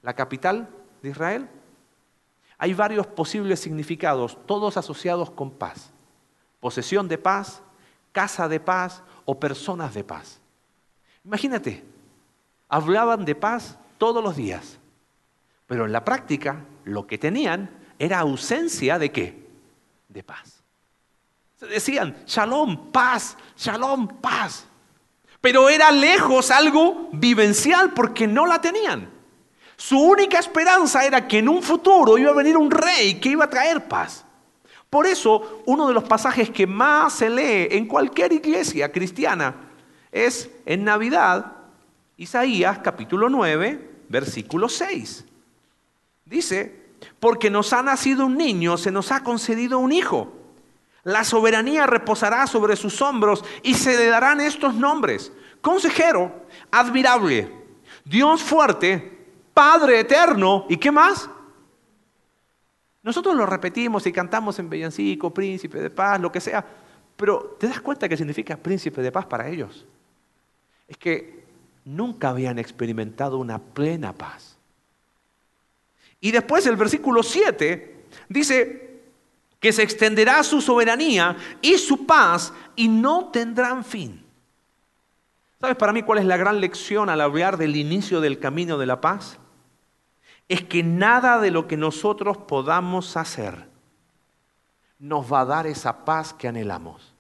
la 0.04 0.14
capital 0.14 0.70
de 1.02 1.10
Israel? 1.10 1.50
Hay 2.60 2.76
varios 2.76 3.08
posibles 3.08 3.60
significados, 3.60 4.38
todos 4.46 4.78
asociados 4.78 5.32
con 5.32 5.50
paz. 5.50 5.92
Posesión 6.60 7.08
de 7.08 7.18
paz, 7.18 7.64
casa 8.12 8.48
de 8.48 8.60
paz 8.60 9.02
o 9.28 9.38
personas 9.38 9.94
de 9.94 10.06
paz. 10.06 10.40
Imagínate, 11.26 11.84
hablaban 12.70 13.26
de 13.26 13.36
paz 13.36 13.78
todos 13.98 14.24
los 14.24 14.38
días, 14.38 14.80
pero 15.68 15.86
en 15.86 15.92
la 15.92 16.06
práctica 16.06 16.64
lo 16.86 17.06
que 17.06 17.18
tenían 17.18 17.70
era 18.00 18.20
ausencia 18.20 18.98
de 18.98 19.12
qué? 19.12 19.48
De 20.08 20.24
paz. 20.24 20.64
Se 21.60 21.66
decían, 21.66 22.16
shalom, 22.26 22.90
paz, 22.92 23.36
shalom, 23.58 24.08
paz. 24.22 24.66
Pero 25.42 25.68
era 25.68 25.92
lejos 25.92 26.50
algo 26.50 27.10
vivencial 27.12 27.94
porque 27.94 28.28
no 28.28 28.46
la 28.46 28.62
tenían. 28.62 29.10
Su 29.76 30.00
única 30.00 30.40
esperanza 30.40 31.06
era 31.06 31.28
que 31.28 31.40
en 31.40 31.50
un 31.50 31.62
futuro 31.62 32.18
iba 32.18 32.32
a 32.32 32.36
venir 32.36 32.56
un 32.56 32.72
rey 32.72 33.20
que 33.20 33.30
iba 33.30 33.44
a 33.44 33.50
traer 33.50 33.90
paz. 33.90 34.26
Por 34.90 35.06
eso, 35.06 35.64
uno 35.66 35.88
de 35.88 35.94
los 35.94 36.06
pasajes 36.06 36.50
que 36.50 36.66
más 36.66 37.14
se 37.14 37.30
lee 37.30 37.68
en 37.72 37.88
cualquier 37.88 38.32
iglesia 38.32 38.92
cristiana 38.92 39.56
es 40.12 40.50
en 40.66 40.84
Navidad, 40.84 41.54
Isaías 42.16 42.80
capítulo 42.80 43.30
9, 43.30 43.90
versículo 44.10 44.70
6. 44.70 45.26
Dice, 46.26 46.88
porque 47.20 47.50
nos 47.50 47.74
ha 47.74 47.84
nacido 47.84 48.26
un 48.26 48.38
niño, 48.38 48.78
se 48.78 48.92
nos 48.92 49.12
ha 49.12 49.24
concedido 49.24 49.80
un 49.80 49.92
hijo. 49.92 50.34
La 51.04 51.24
soberanía 51.24 51.86
reposará 51.86 52.48
sobre 52.48 52.76
sus 52.76 53.02
hombros 53.02 53.44
y 53.64 53.76
se 53.76 53.98
le 53.98 54.08
darán 54.08 54.42
estos 54.42 54.76
nombres. 54.76 55.32
Consejero, 55.62 56.34
admirable, 56.72 57.52
Dios 58.04 58.42
fuerte, 58.42 59.18
Padre 59.54 60.02
eterno, 60.02 60.66
¿y 60.70 60.78
qué 60.78 60.92
más? 60.92 61.30
Nosotros 63.08 63.36
lo 63.36 63.46
repetimos 63.46 64.06
y 64.06 64.12
cantamos 64.12 64.60
en 64.60 64.70
Bellancico, 64.70 65.34
príncipe 65.34 65.80
de 65.80 65.90
paz, 65.90 66.22
lo 66.22 66.32
que 66.32 66.40
sea, 66.40 66.64
pero 67.16 67.58
¿te 67.60 67.68
das 67.68 67.82
cuenta 67.82 68.08
que 68.08 68.16
significa 68.16 68.56
príncipe 68.56 69.02
de 69.02 69.12
paz 69.12 69.26
para 69.26 69.48
ellos? 69.48 69.86
es 70.88 70.98
que 70.98 71.44
nunca 71.86 72.30
habían 72.30 72.60
experimentado 72.60 73.38
una 73.38 73.60
plena 73.60 74.14
paz. 74.14 74.58
Y 76.20 76.32
después 76.32 76.66
el 76.66 76.76
versículo 76.76 77.22
7 77.22 78.06
dice 78.30 79.02
que 79.60 79.74
se 79.74 79.84
extenderá 79.84 80.44
su 80.44 80.62
soberanía 80.62 81.36
y 81.62 81.78
su 81.78 82.06
paz 82.06 82.54
y 82.76 82.88
no 82.88 83.30
tendrán 83.32 83.84
fin. 83.84 84.24
¿Sabes 85.60 85.76
para 85.76 85.94
mí 85.94 86.04
cuál 86.04 86.20
es 86.20 86.26
la 86.26 86.38
gran 86.38 86.62
lección 86.62 87.10
al 87.10 87.22
hablar 87.22 87.58
del 87.58 87.76
inicio 87.76 88.22
del 88.22 88.40
camino 88.40 88.78
de 88.78 88.86
la 88.86 89.02
paz? 89.02 89.40
Es 90.48 90.64
que 90.64 90.84
nada 90.84 91.40
de 91.40 91.52
lo 91.52 91.68
que 91.68 91.78
nosotros 91.78 92.38
podamos 92.38 93.18
hacer 93.18 93.68
nos 95.00 95.32
va 95.32 95.42
a 95.42 95.46
dar 95.46 95.68
esa 95.68 96.06
paz 96.06 96.34
que 96.34 96.48
anhelamos. 96.48 97.14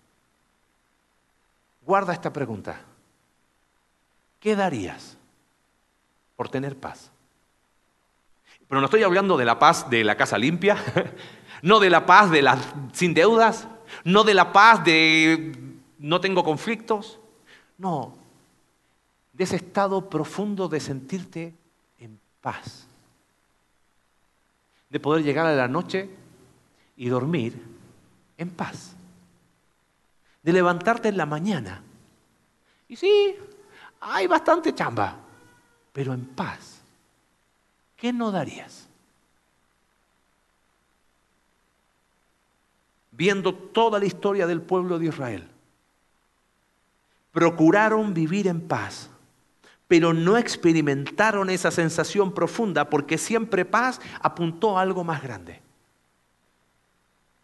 Guarda 1.81 2.13
esta 2.13 2.31
pregunta. 2.33 2.81
¿qué 4.39 4.55
darías 4.55 5.17
por 6.37 6.49
tener 6.49 6.77
paz? 6.77 7.11
Pero 8.67 8.81
no 8.81 8.85
estoy 8.85 9.03
hablando 9.03 9.37
de 9.37 9.45
la 9.45 9.59
paz 9.59 9.89
de 9.89 10.03
la 10.03 10.15
casa 10.15 10.37
limpia, 10.37 10.77
no 11.61 11.79
de 11.79 11.89
la 11.89 12.05
paz 12.05 12.31
de 12.31 12.41
las 12.41 12.59
sin 12.93 13.13
deudas, 13.13 13.67
no 14.03 14.23
de 14.23 14.33
la 14.33 14.51
paz 14.53 14.83
de 14.83 15.53
no 15.99 16.21
tengo 16.21 16.43
conflictos, 16.43 17.19
no, 17.77 18.13
de 19.33 19.43
ese 19.43 19.57
estado 19.57 20.09
profundo 20.09 20.67
de 20.67 20.79
sentirte 20.79 21.53
en 21.99 22.19
paz, 22.41 22.86
de 24.89 24.99
poder 24.99 25.23
llegar 25.23 25.45
a 25.45 25.55
la 25.55 25.67
noche 25.67 26.09
y 26.95 27.09
dormir 27.09 27.61
en 28.37 28.49
paz, 28.49 28.95
de 30.43 30.53
levantarte 30.53 31.09
en 31.09 31.17
la 31.17 31.25
mañana. 31.25 31.81
Y 32.87 32.95
sí, 32.95 33.35
hay 33.99 34.27
bastante 34.27 34.73
chamba, 34.73 35.17
pero 35.91 36.13
en 36.13 36.25
paz. 36.25 36.81
¿Qué 37.95 38.13
no 38.13 38.31
darías? 38.31 38.87
Viendo 43.11 43.53
toda 43.53 43.99
la 43.99 44.05
historia 44.05 44.45
del 44.45 44.61
pueblo 44.61 44.99
de 44.99 45.07
Israel, 45.07 45.47
procuraron 47.31 48.13
vivir 48.13 48.47
en 48.47 48.61
paz, 48.67 49.09
pero 49.87 50.13
no 50.13 50.37
experimentaron 50.37 51.49
esa 51.49 51.71
sensación 51.71 52.33
profunda 52.33 52.89
porque 52.89 53.17
siempre 53.17 53.65
paz 53.65 54.01
apuntó 54.21 54.77
a 54.77 54.81
algo 54.81 55.03
más 55.03 55.23
grande. 55.23 55.61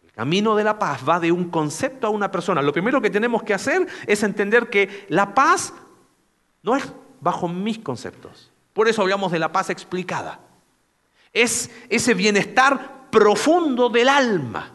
El 0.02 0.12
camino 0.12 0.54
de 0.54 0.64
la 0.64 0.78
paz 0.78 1.00
va 1.08 1.18
de 1.18 1.32
un 1.32 1.50
concepto 1.50 2.06
a 2.06 2.10
una 2.10 2.30
persona. 2.30 2.62
Lo 2.62 2.72
primero 2.72 3.00
que 3.00 3.10
tenemos 3.10 3.42
que 3.42 3.54
hacer 3.54 3.86
es 4.06 4.22
entender 4.22 4.68
que 4.68 5.06
la 5.08 5.34
paz 5.34 5.72
no 6.62 6.76
es 6.76 6.84
bajo 7.20 7.48
mis 7.48 7.78
conceptos. 7.78 8.50
Por 8.74 8.88
eso 8.88 9.02
hablamos 9.02 9.32
de 9.32 9.38
la 9.38 9.50
paz 9.50 9.70
explicada. 9.70 10.40
Es 11.32 11.70
ese 11.88 12.12
bienestar 12.12 13.08
profundo 13.10 13.88
del 13.88 14.08
alma. 14.08 14.72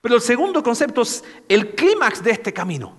Pero 0.00 0.16
el 0.16 0.20
segundo 0.20 0.62
concepto 0.62 1.02
es 1.02 1.24
el 1.48 1.74
clímax 1.74 2.22
de 2.22 2.32
este 2.32 2.52
camino. 2.52 2.96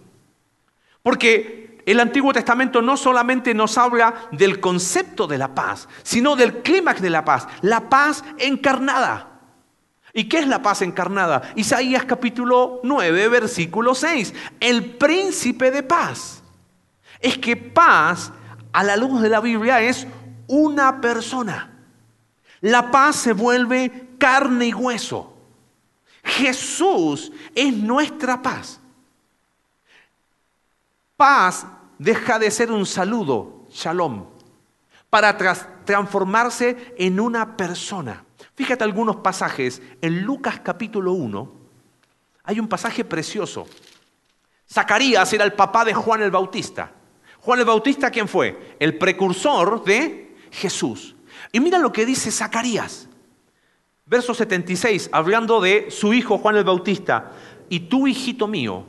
Porque 1.02 1.59
el 1.92 2.00
Antiguo 2.00 2.32
Testamento 2.32 2.84
no 2.84 2.96
solamente 2.96 3.54
nos 3.56 3.78
habla 3.78 4.28
del 4.32 4.60
concepto 4.60 5.26
de 5.26 5.40
la 5.40 5.56
paz, 5.56 5.88
sino 6.04 6.36
del 6.36 6.62
clímax 6.62 7.02
de 7.02 7.10
la 7.10 7.26
paz, 7.26 7.48
la 7.62 7.90
paz 7.90 8.24
encarnada. 8.38 9.40
¿Y 10.14 10.26
qué 10.26 10.38
es 10.40 10.48
la 10.48 10.62
paz 10.62 10.84
encarnada? 10.84 11.52
Isaías 11.56 12.06
capítulo 12.06 12.80
9, 12.84 13.30
versículo 13.30 13.96
6. 13.96 14.34
El 14.60 14.98
príncipe 14.98 15.72
de 15.72 15.82
paz. 15.82 16.44
Es 17.20 17.38
que 17.38 17.58
paz, 17.58 18.32
a 18.72 18.84
la 18.84 18.96
luz 18.96 19.22
de 19.22 19.30
la 19.30 19.40
Biblia, 19.40 19.82
es 19.82 20.06
una 20.48 21.02
persona. 21.02 21.72
La 22.62 22.92
paz 22.92 23.16
se 23.16 23.34
vuelve 23.34 24.10
carne 24.20 24.68
y 24.68 24.74
hueso. 24.74 25.36
Jesús 26.24 27.32
es 27.56 27.74
nuestra 27.74 28.42
paz. 28.42 28.80
Paz 31.18 31.66
deja 32.00 32.40
de 32.40 32.50
ser 32.50 32.72
un 32.72 32.88
saludo, 32.88 33.68
shalom, 33.70 34.26
para 35.12 35.38
transformarse 35.86 36.96
en 36.98 37.20
una 37.20 37.56
persona. 37.56 38.26
Fíjate 38.56 38.84
algunos 38.84 39.18
pasajes. 39.18 39.82
En 40.02 40.22
Lucas 40.24 40.62
capítulo 40.64 41.14
1 41.14 41.52
hay 42.44 42.60
un 42.60 42.68
pasaje 42.68 43.06
precioso. 43.06 43.68
Zacarías 44.72 45.32
era 45.34 45.44
el 45.44 45.54
papá 45.54 45.86
de 45.86 45.94
Juan 45.94 46.22
el 46.22 46.32
Bautista. 46.32 46.92
Juan 47.42 47.60
el 47.60 47.66
Bautista, 47.66 48.10
¿quién 48.12 48.28
fue? 48.28 48.76
El 48.80 48.98
precursor 48.98 49.84
de 49.84 50.36
Jesús. 50.52 51.16
Y 51.52 51.60
mira 51.60 51.80
lo 51.80 51.92
que 51.92 52.06
dice 52.06 52.32
Zacarías. 52.32 53.08
Verso 54.06 54.34
76, 54.34 55.10
hablando 55.12 55.60
de 55.62 55.92
su 55.92 56.14
hijo 56.14 56.38
Juan 56.38 56.56
el 56.56 56.64
Bautista. 56.64 57.32
Y 57.70 57.82
tú, 57.82 58.08
hijito 58.08 58.48
mío, 58.48 58.86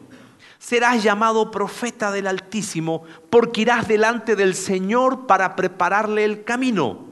serás 0.60 1.02
llamado 1.02 1.50
profeta 1.50 2.12
del 2.12 2.26
Altísimo, 2.26 3.02
porque 3.30 3.62
irás 3.62 3.88
delante 3.88 4.36
del 4.36 4.54
Señor 4.54 5.26
para 5.26 5.56
prepararle 5.56 6.22
el 6.22 6.44
camino. 6.44 7.08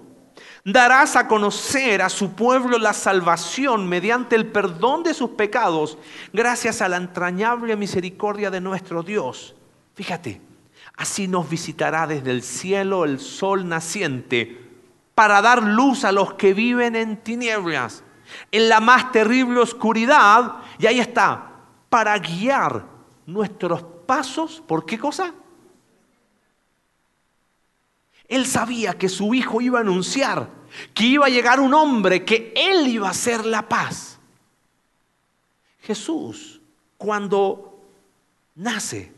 Darás 0.64 1.17
a 1.17 1.26
conocer 1.26 2.02
a 2.02 2.11
su 2.11 2.35
pueblo 2.35 2.78
la 2.78 2.93
salvación 2.93 3.88
mediante 3.88 4.37
el 4.37 4.49
perdón 4.49 5.02
de 5.02 5.14
sus 5.14 5.31
pecados, 5.31 5.97
gracias 6.33 6.83
a 6.83 6.88
la 6.88 6.99
entrañable 6.99 7.75
misericordia 7.75 8.50
de 8.50 8.61
nuestro 8.61 9.02
Dios. 9.02 9.57
Fíjate, 9.95 10.43
así 10.95 11.26
nos 11.26 11.49
visitará 11.49 12.07
desde 12.07 12.31
el 12.31 12.43
cielo 12.43 13.07
el 13.07 13.19
sol 13.19 13.67
naciente 13.67 14.69
para 15.14 15.40
dar 15.40 15.62
luz 15.62 16.05
a 16.05 16.12
los 16.12 16.35
que 16.35 16.52
viven 16.52 16.95
en 16.95 17.17
tinieblas, 17.17 18.05
en 18.52 18.69
la 18.69 18.81
más 18.81 19.11
terrible 19.11 19.59
oscuridad, 19.61 20.57
y 20.78 20.87
ahí 20.87 21.00
está, 21.00 21.50
para 21.88 22.19
guiar 22.19 22.98
nuestros 23.28 23.82
pasos, 24.06 24.62
¿por 24.66 24.85
qué 24.85 24.99
cosa? 24.99 25.32
Él 28.26 28.47
sabía 28.47 28.99
que 28.99 29.08
su 29.08 29.32
hijo 29.35 29.61
iba 29.61 29.78
a 29.78 29.82
anunciar 29.82 30.58
que 30.94 31.04
iba 31.04 31.26
a 31.26 31.30
llegar 31.30 31.61
un 31.61 31.75
hombre, 31.75 32.25
que 32.25 32.52
él 32.54 32.87
iba 32.88 33.08
a 33.08 33.14
ser 33.14 33.44
la 33.44 33.68
paz. 33.68 34.18
Jesús, 35.80 36.61
cuando 36.97 37.80
nace, 38.54 39.12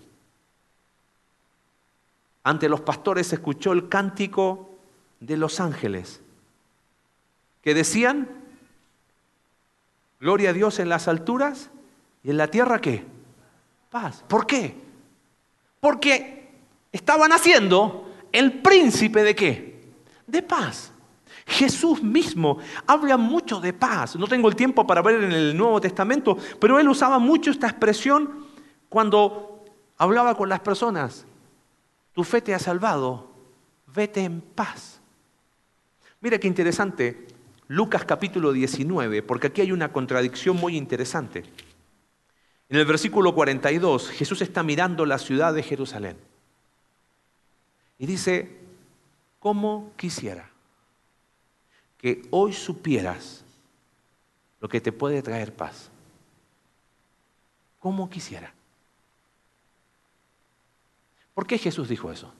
ante 2.42 2.68
los 2.68 2.80
pastores 2.80 3.32
escuchó 3.32 3.72
el 3.72 3.88
cántico 3.88 4.70
de 5.18 5.36
los 5.36 5.60
ángeles, 5.60 6.20
que 7.62 7.74
decían, 7.74 8.28
gloria 10.20 10.50
a 10.50 10.54
Dios 10.54 10.78
en 10.78 10.88
las 10.88 11.08
alturas 11.08 11.70
y 12.22 12.30
en 12.30 12.36
la 12.36 12.48
tierra 12.48 12.80
qué? 12.80 13.04
Paz. 13.90 14.24
¿Por 14.26 14.46
qué? 14.46 14.74
Porque 15.80 16.48
estaban 16.92 17.32
haciendo 17.32 18.08
el 18.32 18.60
príncipe 18.60 19.22
de 19.22 19.34
qué? 19.34 19.80
De 20.26 20.42
paz. 20.42 20.92
Jesús 21.46 22.00
mismo 22.00 22.58
habla 22.86 23.16
mucho 23.16 23.60
de 23.60 23.72
paz. 23.72 24.14
No 24.14 24.28
tengo 24.28 24.48
el 24.48 24.54
tiempo 24.54 24.86
para 24.86 25.02
ver 25.02 25.24
en 25.24 25.32
el 25.32 25.56
Nuevo 25.56 25.80
Testamento, 25.80 26.38
pero 26.60 26.78
él 26.78 26.88
usaba 26.88 27.18
mucho 27.18 27.50
esta 27.50 27.66
expresión 27.66 28.46
cuando 28.88 29.64
hablaba 29.98 30.36
con 30.36 30.48
las 30.48 30.60
personas. 30.60 31.26
Tu 32.12 32.22
fe 32.22 32.40
te 32.40 32.54
ha 32.54 32.58
salvado, 32.60 33.30
vete 33.92 34.22
en 34.22 34.40
paz. 34.40 35.00
Mira 36.20 36.38
qué 36.38 36.46
interesante, 36.46 37.26
Lucas 37.66 38.04
capítulo 38.04 38.52
19, 38.52 39.22
porque 39.22 39.48
aquí 39.48 39.62
hay 39.62 39.72
una 39.72 39.92
contradicción 39.92 40.56
muy 40.56 40.76
interesante. 40.76 41.44
En 42.70 42.76
el 42.76 42.86
versículo 42.86 43.34
42, 43.34 44.10
Jesús 44.10 44.40
está 44.42 44.62
mirando 44.62 45.04
la 45.04 45.18
ciudad 45.18 45.52
de 45.52 45.64
Jerusalén 45.64 46.16
y 47.98 48.06
dice, 48.06 48.58
¿cómo 49.40 49.92
quisiera 49.96 50.48
que 51.98 52.22
hoy 52.30 52.52
supieras 52.52 53.44
lo 54.60 54.68
que 54.68 54.80
te 54.80 54.92
puede 54.92 55.20
traer 55.20 55.52
paz? 55.52 55.90
¿Cómo 57.80 58.08
quisiera? 58.08 58.54
¿Por 61.34 61.48
qué 61.48 61.58
Jesús 61.58 61.88
dijo 61.88 62.12
eso? 62.12 62.32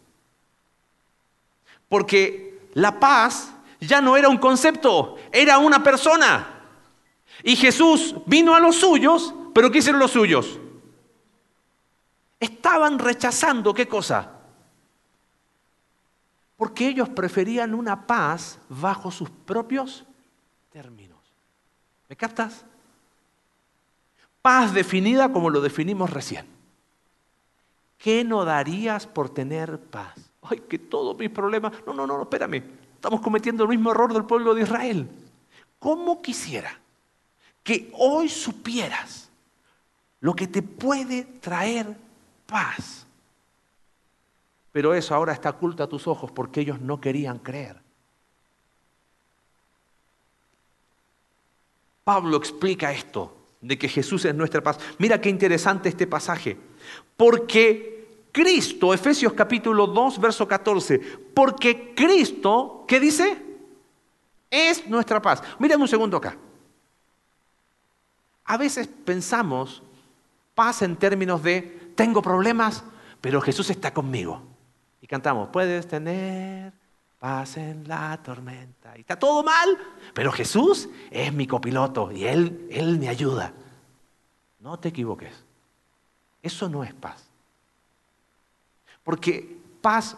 Porque 1.89 2.69
la 2.75 3.01
paz 3.01 3.53
ya 3.81 4.01
no 4.01 4.17
era 4.17 4.29
un 4.29 4.39
concepto, 4.39 5.17
era 5.33 5.59
una 5.59 5.83
persona. 5.83 6.60
Y 7.43 7.57
Jesús 7.57 8.15
vino 8.27 8.55
a 8.55 8.61
los 8.61 8.77
suyos, 8.77 9.35
pero 9.55 9.71
¿qué 9.71 9.79
hicieron 9.79 10.01
los 10.01 10.11
suyos? 10.11 10.59
Estaban 12.39 12.99
rechazando 12.99 13.75
qué 13.75 13.87
cosa? 13.87 14.33
Porque 16.57 16.89
ellos 16.89 17.09
preferían 17.09 17.75
una 17.75 18.07
paz 18.07 18.59
bajo 18.69 19.11
sus 19.11 19.31
propios 19.31 20.05
términos. 20.71 21.19
¿Me 22.09 22.17
captas? 22.17 22.65
Paz 24.43 24.73
definida 24.73 25.33
como 25.33 25.51
lo 25.51 25.61
definimos 25.61 26.11
recién. 26.11 26.47
¿Qué 27.99 28.25
no 28.25 28.45
darías 28.45 29.07
por 29.07 29.29
tener 29.29 29.79
paz? 29.79 30.15
Ay, 30.43 30.61
que 30.61 30.79
todos 30.79 31.17
mis 31.19 31.31
problemas. 31.31 31.73
No, 31.87 31.93
no, 31.93 32.07
no, 32.07 32.23
espérame. 32.23 32.63
Estamos 32.95 33.21
cometiendo 33.21 33.65
el 33.65 33.69
mismo 33.69 33.91
error 33.91 34.13
del 34.13 34.25
pueblo 34.25 34.55
de 34.55 34.63
Israel. 34.63 35.09
¿Cómo 35.79 36.23
quisiera 36.23 36.80
que 37.63 37.91
hoy 37.95 38.29
supieras 38.29 39.29
lo 40.21 40.35
que 40.35 40.47
te 40.47 40.63
puede 40.63 41.25
traer 41.25 41.97
paz? 42.47 43.07
Pero 44.73 44.95
eso 44.95 45.15
ahora 45.15 45.33
está 45.33 45.51
oculto 45.51 45.83
a 45.83 45.89
tus 45.89 46.07
ojos 46.07 46.31
porque 46.31 46.61
ellos 46.61 46.81
no 46.81 47.01
querían 47.01 47.39
creer. 47.39 47.77
Pablo 52.05 52.37
explica 52.37 52.93
esto, 52.93 53.37
de 53.61 53.79
que 53.79 53.89
Jesús 53.89 54.25
es 54.25 54.35
nuestra 54.35 54.63
paz. 54.63 54.79
Mira 54.99 55.21
qué 55.21 55.29
interesante 55.29 55.89
este 55.89 56.07
pasaje. 56.07 56.57
Porque 57.17 58.27
Cristo, 58.33 58.95
Efesios 58.95 59.33
capítulo 59.33 59.87
2, 59.87 60.21
verso 60.21 60.49
14, 60.49 60.99
porque 61.35 61.95
Cristo, 61.95 62.85
¿qué 62.89 62.99
dice? 63.01 63.37
Es 64.51 64.87
nuestra 64.87 65.21
paz. 65.21 65.43
Miren 65.59 65.81
un 65.81 65.89
segundo 65.89 66.17
acá. 66.17 66.37
A 68.51 68.57
veces 68.57 68.89
pensamos 68.89 69.81
paz 70.57 70.83
en 70.83 70.97
términos 70.97 71.41
de 71.41 71.93
tengo 71.95 72.21
problemas, 72.21 72.83
pero 73.21 73.41
Jesús 73.41 73.71
está 73.71 73.95
conmigo. 73.95 74.43
Y 75.01 75.07
cantamos, 75.07 75.51
puedes 75.51 75.87
tener 75.87 76.73
paz 77.21 77.59
en 77.59 77.87
la 77.87 78.21
tormenta. 78.21 78.99
Y 78.99 79.03
está 79.03 79.17
todo 79.17 79.45
mal, 79.45 79.79
pero 80.13 80.33
Jesús 80.33 80.89
es 81.13 81.33
mi 81.33 81.47
copiloto 81.47 82.11
y 82.11 82.25
Él, 82.25 82.67
Él 82.73 82.99
me 82.99 83.09
ayuda. 83.09 83.53
No 84.59 84.81
te 84.81 84.89
equivoques. 84.89 85.45
Eso 86.43 86.69
no 86.69 86.83
es 86.83 86.93
paz. 86.93 87.29
Porque 89.05 89.59
paz 89.81 90.17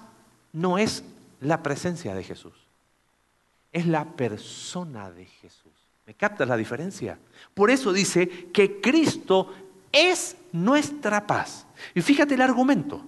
no 0.54 0.78
es 0.78 1.04
la 1.38 1.62
presencia 1.62 2.14
de 2.14 2.24
Jesús. 2.24 2.54
Es 3.72 3.86
la 3.86 4.06
persona 4.06 5.10
de 5.10 5.26
Jesús. 5.26 5.71
¿Me 6.06 6.14
captas 6.14 6.48
la 6.48 6.56
diferencia? 6.56 7.18
Por 7.54 7.70
eso 7.70 7.92
dice 7.92 8.28
que 8.52 8.80
Cristo 8.80 9.54
es 9.92 10.36
nuestra 10.52 11.26
paz. 11.26 11.66
Y 11.94 12.02
fíjate 12.02 12.34
el 12.34 12.42
argumento 12.42 13.04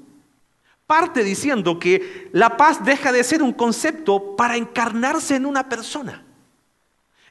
parte 0.87 1.25
diciendo 1.25 1.79
que 1.79 2.29
la 2.33 2.57
paz 2.57 2.85
deja 2.85 3.13
de 3.13 3.25
ser 3.25 3.43
un 3.43 3.53
concepto 3.53 4.37
para 4.37 4.57
encarnarse 4.57 5.37
en 5.37 5.47
una 5.47 5.69
persona. 5.69 6.24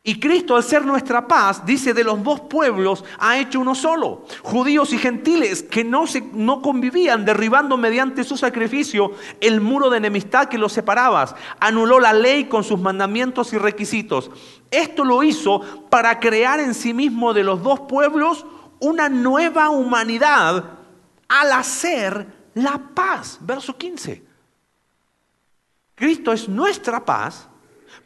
Y 0.06 0.20
Cristo, 0.20 0.58
al 0.58 0.63
ser 0.63 0.86
nuestra 0.86 1.30
paz, 1.30 1.66
dice, 1.66 1.94
de 1.94 2.04
los 2.04 2.22
dos 2.22 2.42
pueblos 2.42 3.06
ha 3.20 3.38
hecho 3.38 3.62
uno 3.62 3.74
solo. 3.74 4.26
Judíos 4.42 4.92
y 4.92 4.98
gentiles 4.98 5.63
que 5.63 5.86
no, 5.86 6.08
se, 6.08 6.20
no 6.34 6.62
convivían, 6.62 7.24
derribando 7.24 7.78
mediante 7.78 8.26
su 8.26 8.36
sacrificio 8.36 9.13
el 9.39 9.62
muro 9.62 9.89
de 9.89 10.00
enemistad 10.00 10.50
que 10.50 10.58
los 10.58 10.74
separaba. 10.74 11.34
Anuló 11.58 12.02
la 12.02 12.12
ley 12.12 12.46
con 12.46 12.66
sus 12.66 12.82
mandamientos 12.82 13.54
y 13.54 13.58
requisitos. 13.58 14.30
Esto 14.70 15.06
lo 15.06 15.24
hizo 15.24 15.62
para 15.89 16.20
crear 16.20 16.60
en 16.60 16.74
sí 16.74 16.94
mismo 16.94 17.34
de 17.34 17.46
los 17.46 17.63
dos 17.63 17.80
pueblos 17.82 18.46
una 18.82 19.08
nueva 19.08 19.70
humanidad 19.70 20.66
al 21.30 21.54
hacer 21.54 22.28
la 22.56 22.78
paz. 22.94 23.38
Verso 23.39 23.78
15. 23.78 24.22
Cristo 25.96 26.34
es 26.34 26.50
nuestra 26.50 27.06
paz 27.06 27.48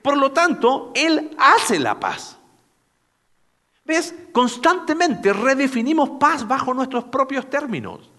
por 0.07 0.15
lo 0.15 0.31
tanto, 0.31 0.93
Él 0.95 1.35
hace 1.37 1.77
la 1.77 1.99
paz. 1.99 2.37
¿Ves? 3.83 4.15
Constantemente 4.31 5.33
redefinimos 5.33 6.11
paz 6.11 6.47
bajo 6.47 6.73
nuestros 6.73 7.03
propios 7.03 7.49
términos. 7.49 8.09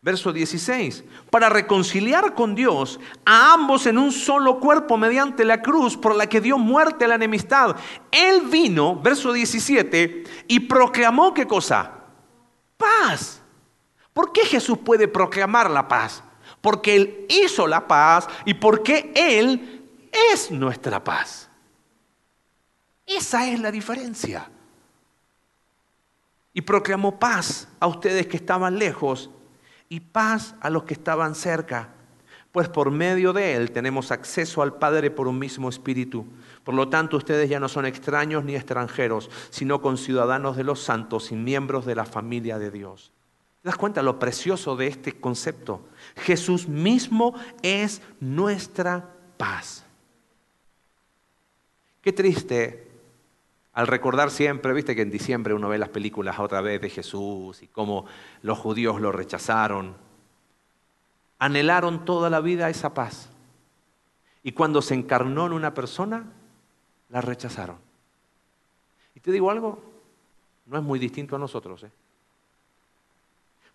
Verso 0.00 0.32
16, 0.32 1.04
para 1.28 1.50
reconciliar 1.50 2.32
con 2.32 2.54
Dios 2.54 2.98
a 3.26 3.52
ambos 3.52 3.84
en 3.84 3.98
un 3.98 4.12
solo 4.12 4.58
cuerpo 4.58 4.96
mediante 4.96 5.44
la 5.44 5.60
cruz 5.60 5.94
por 5.94 6.16
la 6.16 6.26
que 6.30 6.40
dio 6.40 6.56
muerte 6.56 7.04
a 7.04 7.08
la 7.08 7.16
enemistad. 7.16 7.76
Él 8.10 8.46
vino, 8.46 8.98
verso 8.98 9.30
17, 9.34 10.24
y 10.48 10.60
proclamó 10.60 11.34
qué 11.34 11.46
cosa? 11.46 11.92
Paz. 12.78 13.42
¿Por 14.14 14.32
qué 14.32 14.46
Jesús 14.46 14.78
puede 14.78 15.06
proclamar 15.06 15.70
la 15.70 15.86
paz? 15.86 16.22
Porque 16.60 16.96
Él 16.96 17.26
hizo 17.28 17.66
la 17.66 17.86
paz 17.86 18.28
y 18.44 18.54
porque 18.54 19.12
Él 19.14 19.84
es 20.32 20.50
nuestra 20.50 21.02
paz. 21.02 21.48
Esa 23.06 23.46
es 23.48 23.60
la 23.60 23.70
diferencia. 23.70 24.50
Y 26.52 26.62
proclamó 26.62 27.18
paz 27.18 27.68
a 27.78 27.86
ustedes 27.86 28.26
que 28.26 28.36
estaban 28.36 28.78
lejos 28.78 29.30
y 29.88 30.00
paz 30.00 30.54
a 30.60 30.70
los 30.70 30.84
que 30.84 30.94
estaban 30.94 31.34
cerca, 31.34 31.90
pues 32.50 32.68
por 32.68 32.90
medio 32.90 33.32
de 33.32 33.54
Él 33.54 33.70
tenemos 33.70 34.10
acceso 34.10 34.62
al 34.62 34.78
Padre 34.78 35.10
por 35.10 35.28
un 35.28 35.38
mismo 35.38 35.68
espíritu. 35.68 36.26
Por 36.64 36.74
lo 36.74 36.88
tanto, 36.88 37.18
ustedes 37.18 37.50
ya 37.50 37.60
no 37.60 37.68
son 37.68 37.86
extraños 37.86 38.42
ni 38.42 38.56
extranjeros, 38.56 39.30
sino 39.50 39.82
conciudadanos 39.82 40.56
de 40.56 40.64
los 40.64 40.80
santos 40.80 41.30
y 41.30 41.36
miembros 41.36 41.84
de 41.84 41.94
la 41.94 42.06
familia 42.06 42.58
de 42.58 42.70
Dios. 42.70 43.12
¿Te 43.66 43.70
das 43.70 43.78
cuenta 43.78 44.00
lo 44.00 44.16
precioso 44.20 44.76
de 44.76 44.86
este 44.86 45.18
concepto? 45.18 45.80
Jesús 46.18 46.68
mismo 46.68 47.34
es 47.62 48.00
nuestra 48.20 49.12
paz. 49.36 49.84
Qué 52.00 52.12
triste 52.12 52.88
al 53.72 53.88
recordar 53.88 54.30
siempre, 54.30 54.72
viste 54.72 54.94
que 54.94 55.02
en 55.02 55.10
diciembre 55.10 55.52
uno 55.52 55.68
ve 55.68 55.78
las 55.78 55.88
películas 55.88 56.38
otra 56.38 56.60
vez 56.60 56.80
de 56.80 56.90
Jesús 56.90 57.60
y 57.60 57.66
cómo 57.66 58.06
los 58.42 58.56
judíos 58.56 59.00
lo 59.00 59.10
rechazaron. 59.10 59.96
Anhelaron 61.40 62.04
toda 62.04 62.30
la 62.30 62.38
vida 62.38 62.70
esa 62.70 62.94
paz. 62.94 63.30
Y 64.44 64.52
cuando 64.52 64.80
se 64.80 64.94
encarnó 64.94 65.44
en 65.44 65.52
una 65.52 65.74
persona, 65.74 66.24
la 67.08 67.20
rechazaron. 67.20 67.78
Y 69.16 69.18
te 69.18 69.32
digo 69.32 69.50
algo, 69.50 69.82
no 70.66 70.78
es 70.78 70.84
muy 70.84 71.00
distinto 71.00 71.34
a 71.34 71.40
nosotros. 71.40 71.82
¿eh? 71.82 71.90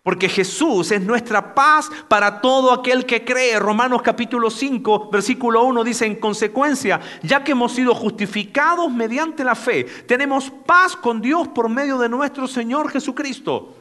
Porque 0.02 0.28
Jesús 0.28 0.90
es 0.90 1.00
nuestra 1.00 1.54
paz 1.54 1.88
para 2.08 2.40
todo 2.40 2.72
aquel 2.72 3.06
que 3.06 3.24
cree. 3.24 3.58
Romanos 3.60 4.02
capítulo 4.02 4.50
5, 4.50 5.10
versículo 5.10 5.62
1 5.62 5.84
dice, 5.84 6.06
en 6.06 6.16
consecuencia, 6.16 7.00
ya 7.22 7.44
que 7.44 7.52
hemos 7.52 7.72
sido 7.72 7.94
justificados 7.94 8.90
mediante 8.90 9.44
la 9.44 9.54
fe, 9.54 9.84
tenemos 9.84 10.50
paz 10.50 10.96
con 10.96 11.20
Dios 11.20 11.46
por 11.48 11.68
medio 11.68 11.98
de 11.98 12.08
nuestro 12.08 12.48
Señor 12.48 12.90
Jesucristo. 12.90 13.76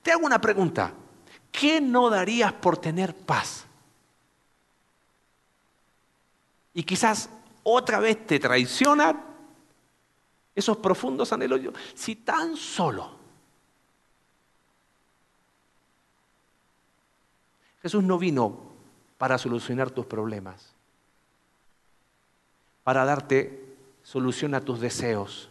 Te 0.00 0.12
hago 0.12 0.24
una 0.24 0.40
pregunta. 0.40 0.92
¿Qué 1.50 1.80
no 1.80 2.08
darías 2.08 2.52
por 2.52 2.76
tener 2.76 3.14
paz? 3.14 3.64
Y 6.72 6.84
quizás 6.84 7.28
otra 7.64 7.98
vez 7.98 8.24
te 8.26 8.38
traicionan 8.38 9.20
esos 10.54 10.76
profundos 10.76 11.32
anhelos. 11.32 11.60
Si 11.94 12.14
tan 12.16 12.56
solo 12.56 13.23
Jesús 17.84 18.02
no 18.02 18.18
vino 18.18 18.58
para 19.18 19.36
solucionar 19.36 19.90
tus 19.90 20.06
problemas, 20.06 20.72
para 22.82 23.04
darte 23.04 23.76
solución 24.02 24.54
a 24.54 24.62
tus 24.62 24.80
deseos. 24.80 25.50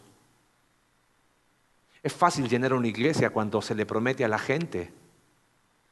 Es 2.02 2.12
fácil 2.12 2.50
llenar 2.50 2.74
una 2.74 2.88
iglesia 2.88 3.30
cuando 3.30 3.62
se 3.62 3.76
le 3.76 3.86
promete 3.86 4.26
a 4.26 4.28
la 4.28 4.40
gente 4.40 4.92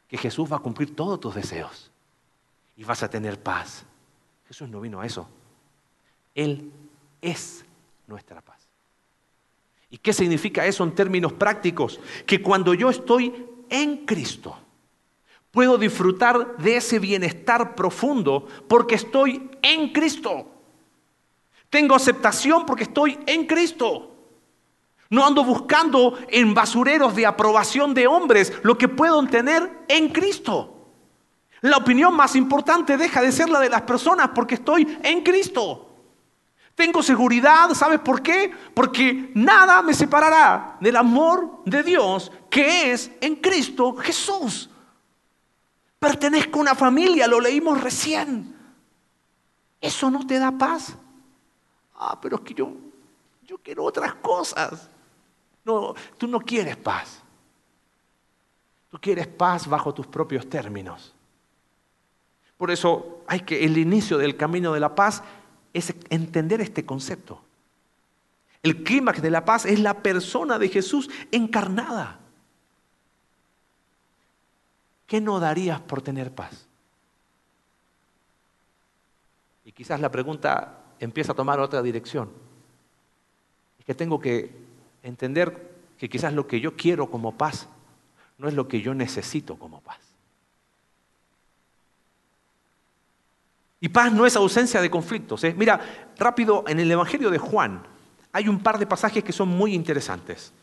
que 0.07 0.17
Jesús 0.17 0.51
va 0.51 0.57
a 0.57 0.61
cumplir 0.61 0.95
todos 0.95 1.19
tus 1.19 1.35
deseos 1.35 1.91
y 2.75 2.85
vas 2.85 3.03
a 3.03 3.09
tener 3.11 3.39
paz. 3.39 3.85
Jesús 4.47 4.67
no 4.67 4.81
vino 4.81 4.99
a 4.99 5.05
eso. 5.05 5.29
Él 6.33 6.71
es 7.21 7.63
nuestra 8.07 8.41
paz. 8.41 8.57
¿Y 9.91 9.99
qué 9.99 10.11
significa 10.11 10.65
eso 10.65 10.83
en 10.83 10.95
términos 10.95 11.33
prácticos? 11.33 11.99
Que 12.25 12.41
cuando 12.41 12.73
yo 12.73 12.89
estoy 12.89 13.45
en 13.69 14.07
Cristo, 14.07 14.57
Puedo 15.51 15.77
disfrutar 15.77 16.57
de 16.57 16.77
ese 16.77 16.97
bienestar 16.97 17.75
profundo 17.75 18.47
porque 18.67 18.95
estoy 18.95 19.49
en 19.61 19.91
Cristo. 19.91 20.47
Tengo 21.69 21.95
aceptación 21.95 22.65
porque 22.65 22.83
estoy 22.83 23.19
en 23.25 23.45
Cristo. 23.45 24.07
No 25.09 25.25
ando 25.25 25.43
buscando 25.43 26.17
en 26.29 26.53
basureros 26.53 27.13
de 27.15 27.25
aprobación 27.25 27.93
de 27.93 28.07
hombres 28.07 28.53
lo 28.63 28.77
que 28.77 28.87
puedo 28.87 29.21
tener 29.27 29.83
en 29.89 30.07
Cristo. 30.09 30.73
La 31.59 31.77
opinión 31.77 32.15
más 32.15 32.35
importante 32.35 32.97
deja 32.97 33.21
de 33.21 33.31
ser 33.31 33.49
la 33.49 33.59
de 33.59 33.69
las 33.69 33.81
personas 33.83 34.29
porque 34.33 34.55
estoy 34.55 34.97
en 35.03 35.21
Cristo. 35.21 35.89
Tengo 36.75 37.03
seguridad, 37.03 37.69
¿sabes 37.73 37.99
por 37.99 38.23
qué? 38.23 38.51
Porque 38.73 39.31
nada 39.35 39.81
me 39.81 39.93
separará 39.93 40.77
del 40.79 40.95
amor 40.95 41.61
de 41.65 41.83
Dios 41.83 42.31
que 42.49 42.91
es 42.91 43.11
en 43.21 43.35
Cristo 43.35 43.95
Jesús. 43.97 44.70
Pertenezco 46.01 46.57
a 46.57 46.61
una 46.63 46.73
familia, 46.73 47.27
lo 47.27 47.39
leímos 47.39 47.79
recién. 47.79 48.55
¿Eso 49.79 50.09
no 50.09 50.25
te 50.25 50.39
da 50.39 50.51
paz? 50.51 50.97
Ah, 51.93 52.19
pero 52.19 52.37
es 52.37 52.41
que 52.41 52.55
yo, 52.55 52.73
yo 53.45 53.59
quiero 53.59 53.83
otras 53.83 54.15
cosas. 54.15 54.89
No, 55.63 55.93
tú 56.17 56.25
no 56.25 56.39
quieres 56.39 56.75
paz. 56.75 57.21
Tú 58.89 58.97
quieres 58.99 59.27
paz 59.27 59.67
bajo 59.67 59.93
tus 59.93 60.07
propios 60.07 60.49
términos. 60.49 61.13
Por 62.57 62.71
eso 62.71 63.21
hay 63.27 63.41
que 63.41 63.63
el 63.63 63.77
inicio 63.77 64.17
del 64.17 64.35
camino 64.35 64.73
de 64.73 64.79
la 64.79 64.95
paz 64.95 65.21
es 65.71 65.93
entender 66.09 66.61
este 66.61 66.83
concepto. 66.83 67.43
El 68.63 68.83
clímax 68.83 69.21
de 69.21 69.29
la 69.29 69.45
paz 69.45 69.67
es 69.67 69.79
la 69.79 70.01
persona 70.01 70.57
de 70.57 70.67
Jesús 70.67 71.11
encarnada. 71.31 72.20
¿Qué 75.11 75.19
no 75.19 75.41
darías 75.41 75.81
por 75.81 76.01
tener 76.01 76.31
paz? 76.31 76.69
Y 79.65 79.73
quizás 79.73 79.99
la 79.99 80.09
pregunta 80.09 80.83
empieza 81.01 81.33
a 81.33 81.35
tomar 81.35 81.59
otra 81.59 81.81
dirección. 81.81 82.29
Es 83.77 83.83
que 83.83 83.93
tengo 83.93 84.21
que 84.21 84.55
entender 85.03 85.69
que 85.97 86.07
quizás 86.07 86.31
lo 86.31 86.47
que 86.47 86.61
yo 86.61 86.77
quiero 86.77 87.11
como 87.11 87.37
paz 87.37 87.67
no 88.37 88.47
es 88.47 88.53
lo 88.53 88.69
que 88.69 88.79
yo 88.79 88.93
necesito 88.93 89.57
como 89.57 89.81
paz. 89.81 89.99
Y 93.81 93.89
paz 93.89 94.13
no 94.13 94.25
es 94.25 94.37
ausencia 94.37 94.79
de 94.79 94.89
conflictos. 94.89 95.43
¿eh? 95.43 95.53
Mira, 95.57 96.13
rápido, 96.17 96.63
en 96.69 96.79
el 96.79 96.89
Evangelio 96.89 97.29
de 97.29 97.37
Juan 97.37 97.83
hay 98.31 98.47
un 98.47 98.63
par 98.63 98.79
de 98.79 98.87
pasajes 98.87 99.25
que 99.25 99.33
son 99.33 99.49
muy 99.49 99.73
interesantes. 99.73 100.53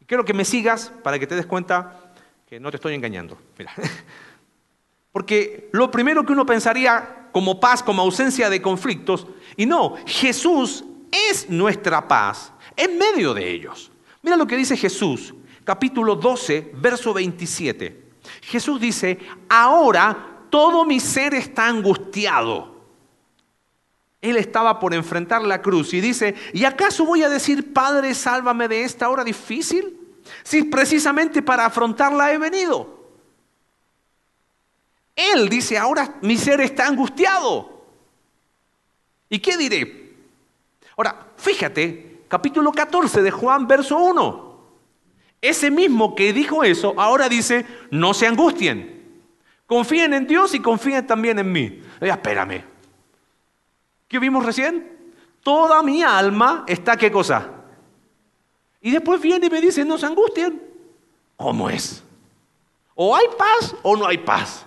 Y 0.00 0.06
quiero 0.06 0.24
que 0.24 0.32
me 0.32 0.46
sigas 0.46 0.90
para 1.02 1.18
que 1.18 1.26
te 1.26 1.34
des 1.34 1.44
cuenta 1.44 2.09
que 2.50 2.58
no 2.58 2.68
te 2.72 2.78
estoy 2.78 2.94
engañando. 2.94 3.38
Mira. 3.56 3.72
Porque 5.12 5.68
lo 5.70 5.88
primero 5.88 6.26
que 6.26 6.32
uno 6.32 6.44
pensaría 6.44 7.28
como 7.30 7.60
paz, 7.60 7.80
como 7.80 8.02
ausencia 8.02 8.50
de 8.50 8.60
conflictos, 8.60 9.28
y 9.56 9.66
no, 9.66 9.94
Jesús 10.04 10.84
es 11.12 11.48
nuestra 11.48 12.08
paz 12.08 12.52
en 12.76 12.98
medio 12.98 13.34
de 13.34 13.48
ellos. 13.48 13.92
Mira 14.22 14.36
lo 14.36 14.48
que 14.48 14.56
dice 14.56 14.76
Jesús, 14.76 15.32
capítulo 15.62 16.16
12, 16.16 16.72
verso 16.74 17.14
27. 17.14 18.10
Jesús 18.42 18.80
dice, 18.80 19.20
ahora 19.48 20.46
todo 20.50 20.84
mi 20.84 20.98
ser 20.98 21.34
está 21.34 21.68
angustiado. 21.68 22.80
Él 24.20 24.36
estaba 24.36 24.80
por 24.80 24.92
enfrentar 24.92 25.42
la 25.42 25.62
cruz 25.62 25.94
y 25.94 26.00
dice, 26.00 26.34
¿y 26.52 26.64
acaso 26.64 27.06
voy 27.06 27.22
a 27.22 27.28
decir, 27.28 27.72
Padre, 27.72 28.12
sálvame 28.12 28.66
de 28.66 28.82
esta 28.82 29.08
hora 29.08 29.22
difícil? 29.22 29.99
Si 30.42 30.64
precisamente 30.64 31.42
para 31.42 31.66
afrontarla 31.66 32.32
he 32.32 32.38
venido. 32.38 32.98
Él 35.14 35.48
dice, 35.48 35.76
ahora 35.76 36.16
mi 36.22 36.36
ser 36.36 36.60
está 36.60 36.86
angustiado. 36.86 37.84
¿Y 39.28 39.38
qué 39.38 39.56
diré? 39.56 40.16
Ahora, 40.96 41.28
fíjate, 41.36 42.22
capítulo 42.28 42.72
14 42.72 43.22
de 43.22 43.30
Juan, 43.30 43.66
verso 43.66 43.98
1. 43.98 44.50
Ese 45.42 45.70
mismo 45.70 46.14
que 46.14 46.32
dijo 46.32 46.64
eso, 46.64 46.94
ahora 46.96 47.28
dice, 47.28 47.66
no 47.90 48.12
se 48.12 48.26
angustien. 48.26 49.22
Confíen 49.66 50.14
en 50.14 50.26
Dios 50.26 50.54
y 50.54 50.60
confíen 50.60 51.06
también 51.06 51.38
en 51.38 51.52
mí. 51.52 51.82
espérame. 52.00 52.64
¿Qué 54.08 54.18
vimos 54.18 54.44
recién? 54.44 55.14
Toda 55.42 55.82
mi 55.82 56.02
alma 56.02 56.64
está, 56.66 56.96
¿qué 56.96 57.10
cosa? 57.10 57.59
Y 58.80 58.90
después 58.90 59.20
viene 59.20 59.46
y 59.46 59.50
me 59.50 59.60
dice, 59.60 59.84
no 59.84 59.98
se 59.98 60.06
angustien. 60.06 60.62
¿Cómo 61.36 61.68
es? 61.68 62.02
O 62.94 63.14
hay 63.14 63.26
paz 63.36 63.74
o 63.82 63.96
no 63.96 64.06
hay 64.06 64.18
paz. 64.18 64.66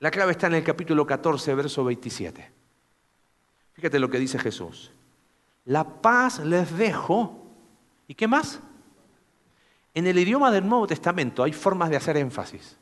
La 0.00 0.10
clave 0.10 0.32
está 0.32 0.46
en 0.46 0.54
el 0.54 0.64
capítulo 0.64 1.06
14, 1.06 1.54
verso 1.54 1.84
27. 1.84 2.50
Fíjate 3.74 3.98
lo 3.98 4.10
que 4.10 4.18
dice 4.18 4.38
Jesús. 4.38 4.90
La 5.64 5.84
paz 5.84 6.38
les 6.40 6.76
dejo. 6.76 7.44
¿Y 8.08 8.14
qué 8.14 8.28
más? 8.28 8.60
En 9.94 10.06
el 10.06 10.18
idioma 10.18 10.50
del 10.50 10.68
Nuevo 10.68 10.86
Testamento 10.86 11.42
hay 11.42 11.52
formas 11.52 11.90
de 11.90 11.96
hacer 11.96 12.16
énfasis. 12.16 12.76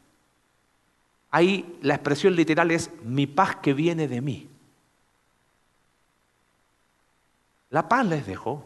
Ahí 1.31 1.79
la 1.83 1.95
expresión 1.95 2.35
literal 2.35 2.71
es 2.71 2.91
mi 3.05 3.27
paz 3.27 3.57
que 3.57 3.75
viene 3.75 4.07
de 4.07 4.21
mí. 4.21 4.49
La 7.75 7.89
paz 7.89 8.07
les 8.07 8.25
dejo, 8.25 8.63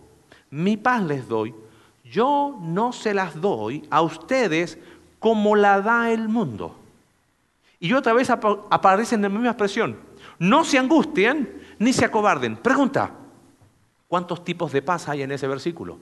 mi 0.50 0.76
paz 0.76 1.02
les 1.02 1.26
doy. 1.26 1.54
Yo 2.04 2.58
no 2.60 2.92
se 2.92 3.14
las 3.14 3.40
doy 3.40 3.88
a 3.88 4.02
ustedes 4.02 4.76
como 5.18 5.56
la 5.56 5.80
da 5.80 6.10
el 6.10 6.28
mundo. 6.28 6.76
Y 7.80 7.94
otra 7.94 8.12
vez 8.12 8.28
aparece 8.28 9.14
en 9.14 9.22
la 9.22 9.30
misma 9.30 9.48
expresión. 9.48 9.98
No 10.38 10.62
se 10.62 10.76
angustien 10.76 11.74
ni 11.78 11.94
se 11.94 12.04
acobarden. 12.04 12.58
Pregunta, 12.58 13.12
¿cuántos 14.08 14.44
tipos 14.44 14.72
de 14.72 14.82
paz 14.82 15.08
hay 15.08 15.22
en 15.22 15.32
ese 15.32 15.48
versículo? 15.48 15.98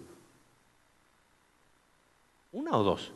¿Una 2.50 2.72
o 2.72 2.82
dos? 2.82 3.12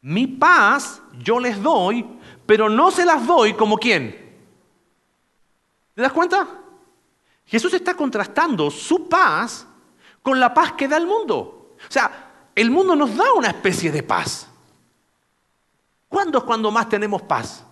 Mi 0.00 0.26
paz 0.26 1.00
yo 1.20 1.38
les 1.38 1.62
doy, 1.62 2.04
pero 2.46 2.68
no 2.68 2.90
se 2.90 3.06
las 3.06 3.24
doy 3.24 3.54
como 3.54 3.78
quién. 3.78 4.10
¿Te 5.94 6.02
das 6.02 6.12
cuenta? 6.12 6.61
Jesús 7.46 7.74
está 7.74 7.94
contrastando 7.94 8.70
su 8.70 9.08
paz 9.08 9.66
con 10.22 10.38
la 10.38 10.54
paz 10.54 10.72
que 10.72 10.88
da 10.88 10.96
el 10.96 11.06
mundo. 11.06 11.74
O 11.76 11.92
sea, 11.92 12.50
el 12.54 12.70
mundo 12.70 12.94
nos 12.94 13.16
da 13.16 13.32
una 13.32 13.48
especie 13.48 13.90
de 13.90 14.02
paz. 14.02 14.48
¿Cuándo 16.08 16.38
es 16.38 16.44
cuando 16.44 16.70
más 16.70 16.88
tenemos 16.88 17.22
paz? 17.22 17.64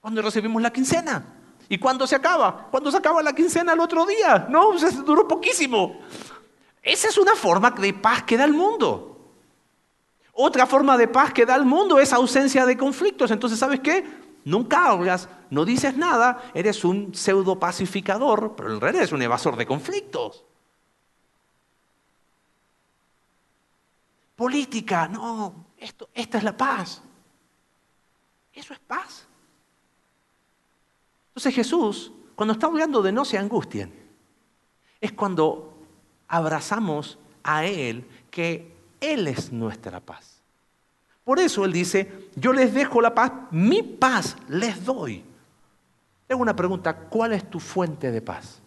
Cuando 0.00 0.22
recibimos 0.22 0.60
la 0.60 0.72
quincena. 0.72 1.24
¿Y 1.68 1.78
cuándo 1.78 2.06
se 2.06 2.16
acaba? 2.16 2.68
Cuando 2.70 2.90
se 2.90 2.98
acaba 2.98 3.22
la 3.22 3.34
quincena 3.34 3.72
el 3.72 3.80
otro 3.80 4.04
día. 4.04 4.46
No, 4.50 4.78
se 4.78 4.90
duró 4.90 5.26
poquísimo. 5.26 6.00
Esa 6.82 7.08
es 7.08 7.16
una 7.16 7.34
forma 7.34 7.70
de 7.70 7.94
paz 7.94 8.24
que 8.24 8.36
da 8.36 8.44
el 8.44 8.52
mundo. 8.52 9.08
Otra 10.32 10.66
forma 10.66 10.96
de 10.96 11.08
paz 11.08 11.32
que 11.32 11.46
da 11.46 11.56
el 11.56 11.64
mundo 11.64 11.98
es 11.98 12.12
ausencia 12.12 12.66
de 12.66 12.76
conflictos. 12.76 13.30
Entonces, 13.30 13.58
¿sabes 13.58 13.80
qué? 13.80 14.04
Nunca 14.44 14.90
hablas, 14.90 15.28
no 15.50 15.64
dices 15.64 15.96
nada, 15.96 16.50
eres 16.54 16.84
un 16.84 17.14
pseudo 17.14 17.58
pacificador, 17.58 18.54
pero 18.56 18.72
en 18.72 18.80
realidad 18.80 19.02
eres 19.02 19.12
un 19.12 19.22
evasor 19.22 19.56
de 19.56 19.66
conflictos. 19.66 20.44
Política, 24.34 25.06
no, 25.08 25.66
esto, 25.76 26.08
esta 26.12 26.38
es 26.38 26.44
la 26.44 26.56
paz. 26.56 27.02
Eso 28.52 28.72
es 28.72 28.80
paz. 28.80 29.26
Entonces 31.28 31.54
Jesús, 31.54 32.12
cuando 32.34 32.54
está 32.54 32.66
hablando 32.66 33.00
de 33.02 33.12
no 33.12 33.24
se 33.24 33.38
angustien, 33.38 33.92
es 35.00 35.12
cuando 35.12 35.74
abrazamos 36.28 37.18
a 37.42 37.64
Él, 37.64 38.08
que 38.30 38.74
Él 39.00 39.28
es 39.28 39.52
nuestra 39.52 40.00
paz. 40.00 40.31
Por 41.32 41.40
eso 41.40 41.64
Él 41.64 41.72
dice, 41.72 42.28
yo 42.36 42.52
les 42.52 42.74
dejo 42.74 43.00
la 43.00 43.14
paz, 43.14 43.32
mi 43.52 43.82
paz 43.82 44.36
les 44.50 44.84
doy. 44.84 45.24
Tengo 46.26 46.42
una 46.42 46.54
pregunta, 46.54 46.94
¿cuál 46.94 47.32
es 47.32 47.48
tu 47.48 47.58
fuente 47.58 48.10
de 48.10 48.20
paz? 48.20 48.60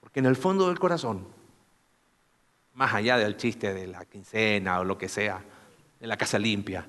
Porque 0.00 0.20
en 0.20 0.24
el 0.24 0.34
fondo 0.34 0.68
del 0.68 0.78
corazón, 0.78 1.26
más 2.72 2.94
allá 2.94 3.18
del 3.18 3.36
chiste 3.36 3.74
de 3.74 3.86
la 3.86 4.06
quincena 4.06 4.80
o 4.80 4.84
lo 4.84 4.96
que 4.96 5.10
sea, 5.10 5.44
de 6.00 6.06
la 6.06 6.16
casa 6.16 6.38
limpia, 6.38 6.88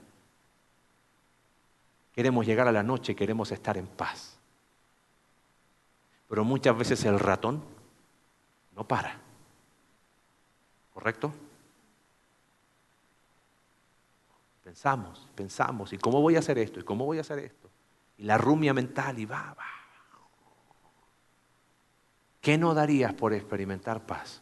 Queremos 2.16 2.46
llegar 2.46 2.70
a 2.70 2.72
la 2.72 2.84
noche, 2.84 3.18
queremos 3.18 3.52
estar 3.52 3.78
en 3.78 3.88
paz. 3.88 4.40
Pero 6.30 6.46
muchas 6.46 6.78
veces 6.78 7.04
el 7.04 7.20
ratón 7.20 7.62
no 8.78 8.88
para. 8.88 9.20
¿Correcto? 10.94 11.34
Pensamos, 14.68 15.26
pensamos, 15.34 15.94
¿y 15.94 15.98
cómo 15.98 16.22
voy 16.22 16.36
a 16.36 16.40
hacer 16.40 16.58
esto? 16.58 16.82
¿Y 16.82 16.84
cómo 16.84 17.06
voy 17.06 17.20
a 17.20 17.22
hacer 17.22 17.40
esto? 17.40 17.70
Y 18.18 18.26
la 18.26 18.38
rumia 18.38 18.74
mental 18.74 19.18
y 19.18 19.24
va, 19.24 19.56
va. 19.58 19.66
¿Qué 22.42 22.58
no 22.58 22.74
darías 22.74 23.14
por 23.14 23.32
experimentar 23.32 24.06
paz? 24.06 24.42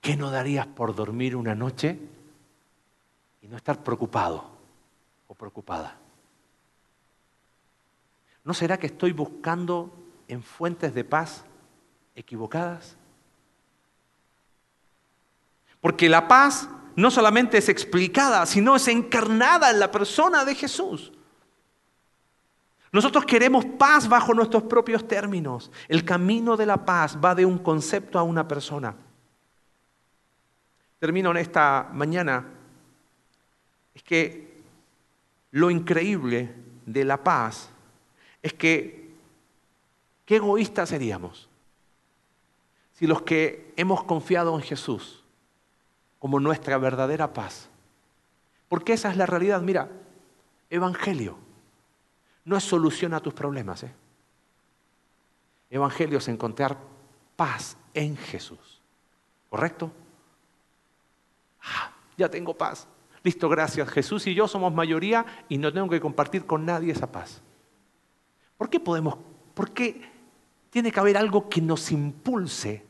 ¿Qué 0.00 0.16
no 0.16 0.30
darías 0.30 0.68
por 0.68 0.94
dormir 0.94 1.34
una 1.34 1.56
noche 1.56 1.98
y 3.40 3.48
no 3.48 3.56
estar 3.56 3.82
preocupado? 3.82 4.52
preocupada? 5.34 5.96
¿No 8.44 8.54
será 8.54 8.78
que 8.78 8.86
estoy 8.86 9.10
buscando 9.10 9.92
en 10.28 10.44
fuentes 10.44 10.94
de 10.94 11.02
paz 11.02 11.44
equivocadas? 12.14 12.96
Porque 15.80 16.08
la 16.08 16.28
paz 16.28 16.68
no 16.96 17.10
solamente 17.10 17.58
es 17.58 17.68
explicada, 17.68 18.44
sino 18.46 18.76
es 18.76 18.88
encarnada 18.88 19.70
en 19.70 19.80
la 19.80 19.90
persona 19.90 20.44
de 20.44 20.54
Jesús. 20.54 21.12
Nosotros 22.92 23.24
queremos 23.24 23.64
paz 23.64 24.06
bajo 24.06 24.34
nuestros 24.34 24.64
propios 24.64 25.08
términos. 25.08 25.70
El 25.88 26.04
camino 26.04 26.56
de 26.56 26.66
la 26.66 26.84
paz 26.84 27.16
va 27.22 27.34
de 27.34 27.46
un 27.46 27.58
concepto 27.58 28.18
a 28.18 28.22
una 28.22 28.46
persona. 28.46 28.94
Termino 30.98 31.30
en 31.30 31.38
esta 31.38 31.88
mañana. 31.92 32.46
Es 33.94 34.02
que 34.02 34.60
lo 35.52 35.70
increíble 35.70 36.54
de 36.84 37.04
la 37.04 37.22
paz 37.22 37.70
es 38.42 38.52
que, 38.52 39.10
qué 40.24 40.36
egoístas 40.36 40.88
seríamos 40.88 41.48
si 42.92 43.06
los 43.06 43.22
que 43.22 43.72
hemos 43.76 44.04
confiado 44.04 44.54
en 44.54 44.62
Jesús 44.62 45.21
como 46.22 46.38
nuestra 46.38 46.78
verdadera 46.78 47.32
paz, 47.32 47.68
porque 48.68 48.92
esa 48.92 49.10
es 49.10 49.16
la 49.16 49.26
realidad, 49.26 49.60
mira, 49.60 49.90
Evangelio 50.70 51.36
no 52.44 52.56
es 52.56 52.62
solución 52.62 53.12
a 53.12 53.18
tus 53.18 53.34
problemas, 53.34 53.82
¿eh? 53.82 53.92
Evangelio 55.68 56.18
es 56.18 56.28
encontrar 56.28 56.78
paz 57.34 57.76
en 57.92 58.16
Jesús, 58.16 58.80
¿correcto? 59.50 59.90
Ah, 61.60 61.90
ya 62.16 62.30
tengo 62.30 62.56
paz. 62.56 62.86
Listo, 63.24 63.48
gracias. 63.48 63.90
Jesús 63.90 64.24
y 64.28 64.34
yo 64.34 64.46
somos 64.46 64.72
mayoría 64.72 65.26
y 65.48 65.58
no 65.58 65.72
tengo 65.72 65.88
que 65.88 66.00
compartir 66.00 66.46
con 66.46 66.64
nadie 66.64 66.92
esa 66.92 67.10
paz. 67.10 67.42
¿Por 68.56 68.70
qué 68.70 68.78
podemos? 68.78 69.18
¿Por 69.54 69.72
qué 69.72 70.08
tiene 70.70 70.92
que 70.92 71.00
haber 71.00 71.16
algo 71.16 71.48
que 71.48 71.60
nos 71.60 71.90
impulse 71.90 72.86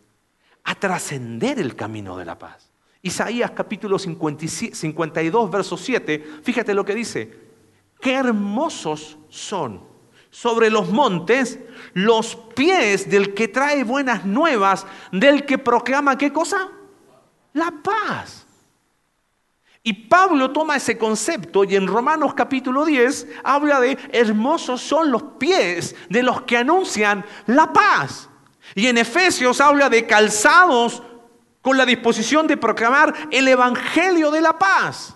a 0.64 0.74
trascender 0.74 1.58
el 1.58 1.74
camino 1.74 2.18
de 2.18 2.26
la 2.26 2.38
paz? 2.38 2.71
Isaías 3.02 3.50
capítulo 3.50 3.98
52, 3.98 5.50
verso 5.50 5.76
7, 5.76 6.24
fíjate 6.42 6.72
lo 6.72 6.84
que 6.84 6.94
dice. 6.94 7.36
Qué 8.00 8.14
hermosos 8.14 9.18
son 9.28 9.82
sobre 10.30 10.70
los 10.70 10.88
montes 10.88 11.58
los 11.94 12.36
pies 12.36 13.10
del 13.10 13.34
que 13.34 13.48
trae 13.48 13.82
buenas 13.82 14.24
nuevas, 14.24 14.86
del 15.10 15.44
que 15.44 15.58
proclama 15.58 16.16
qué 16.16 16.32
cosa? 16.32 16.68
La 17.52 17.72
paz. 17.82 18.46
Y 19.82 19.92
Pablo 19.92 20.52
toma 20.52 20.76
ese 20.76 20.96
concepto 20.96 21.64
y 21.64 21.74
en 21.74 21.88
Romanos 21.88 22.34
capítulo 22.34 22.84
10 22.84 23.26
habla 23.42 23.80
de 23.80 23.98
hermosos 24.12 24.80
son 24.80 25.10
los 25.10 25.22
pies 25.38 25.96
de 26.08 26.22
los 26.22 26.42
que 26.42 26.56
anuncian 26.56 27.24
la 27.46 27.72
paz. 27.72 28.28
Y 28.76 28.86
en 28.86 28.98
Efesios 28.98 29.60
habla 29.60 29.90
de 29.90 30.06
calzados 30.06 31.02
con 31.62 31.78
la 31.78 31.86
disposición 31.86 32.46
de 32.46 32.56
proclamar 32.56 33.14
el 33.30 33.48
Evangelio 33.48 34.30
de 34.30 34.40
la 34.40 34.58
paz. 34.58 35.14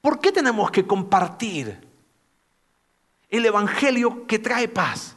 ¿Por 0.00 0.18
qué 0.18 0.32
tenemos 0.32 0.70
que 0.70 0.86
compartir 0.86 1.86
el 3.28 3.44
Evangelio 3.44 4.26
que 4.26 4.38
trae 4.38 4.66
paz? 4.66 5.14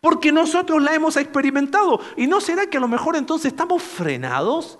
Porque 0.00 0.32
nosotros 0.32 0.82
la 0.82 0.94
hemos 0.94 1.16
experimentado. 1.16 2.00
¿Y 2.16 2.26
no 2.26 2.40
será 2.40 2.66
que 2.66 2.78
a 2.78 2.80
lo 2.80 2.88
mejor 2.88 3.16
entonces 3.16 3.52
estamos 3.52 3.82
frenados? 3.82 4.78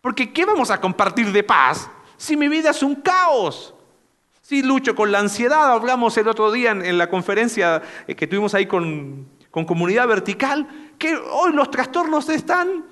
Porque 0.00 0.32
¿qué 0.32 0.44
vamos 0.44 0.70
a 0.70 0.80
compartir 0.80 1.30
de 1.32 1.42
paz 1.42 1.88
si 2.16 2.36
mi 2.36 2.48
vida 2.48 2.70
es 2.70 2.82
un 2.82 2.96
caos? 2.96 3.74
Sí, 4.40 4.62
lucho 4.62 4.96
con 4.96 5.12
la 5.12 5.20
ansiedad. 5.20 5.70
Hablamos 5.70 6.16
el 6.16 6.26
otro 6.26 6.50
día 6.50 6.72
en, 6.72 6.98
la 6.98 7.08
conferencia 7.08 7.82
eh, 8.08 8.16
que 8.16 8.26
tuvimos 8.26 8.54
ahí 8.54 8.66
con, 8.66 9.28
con 9.50 9.64
comunidad 9.64 10.06
vertical, 10.06 10.66
que 10.98 11.16
hoy 11.16 11.52
los 11.52 11.70
trastornos 11.70 12.28
están 12.28 12.84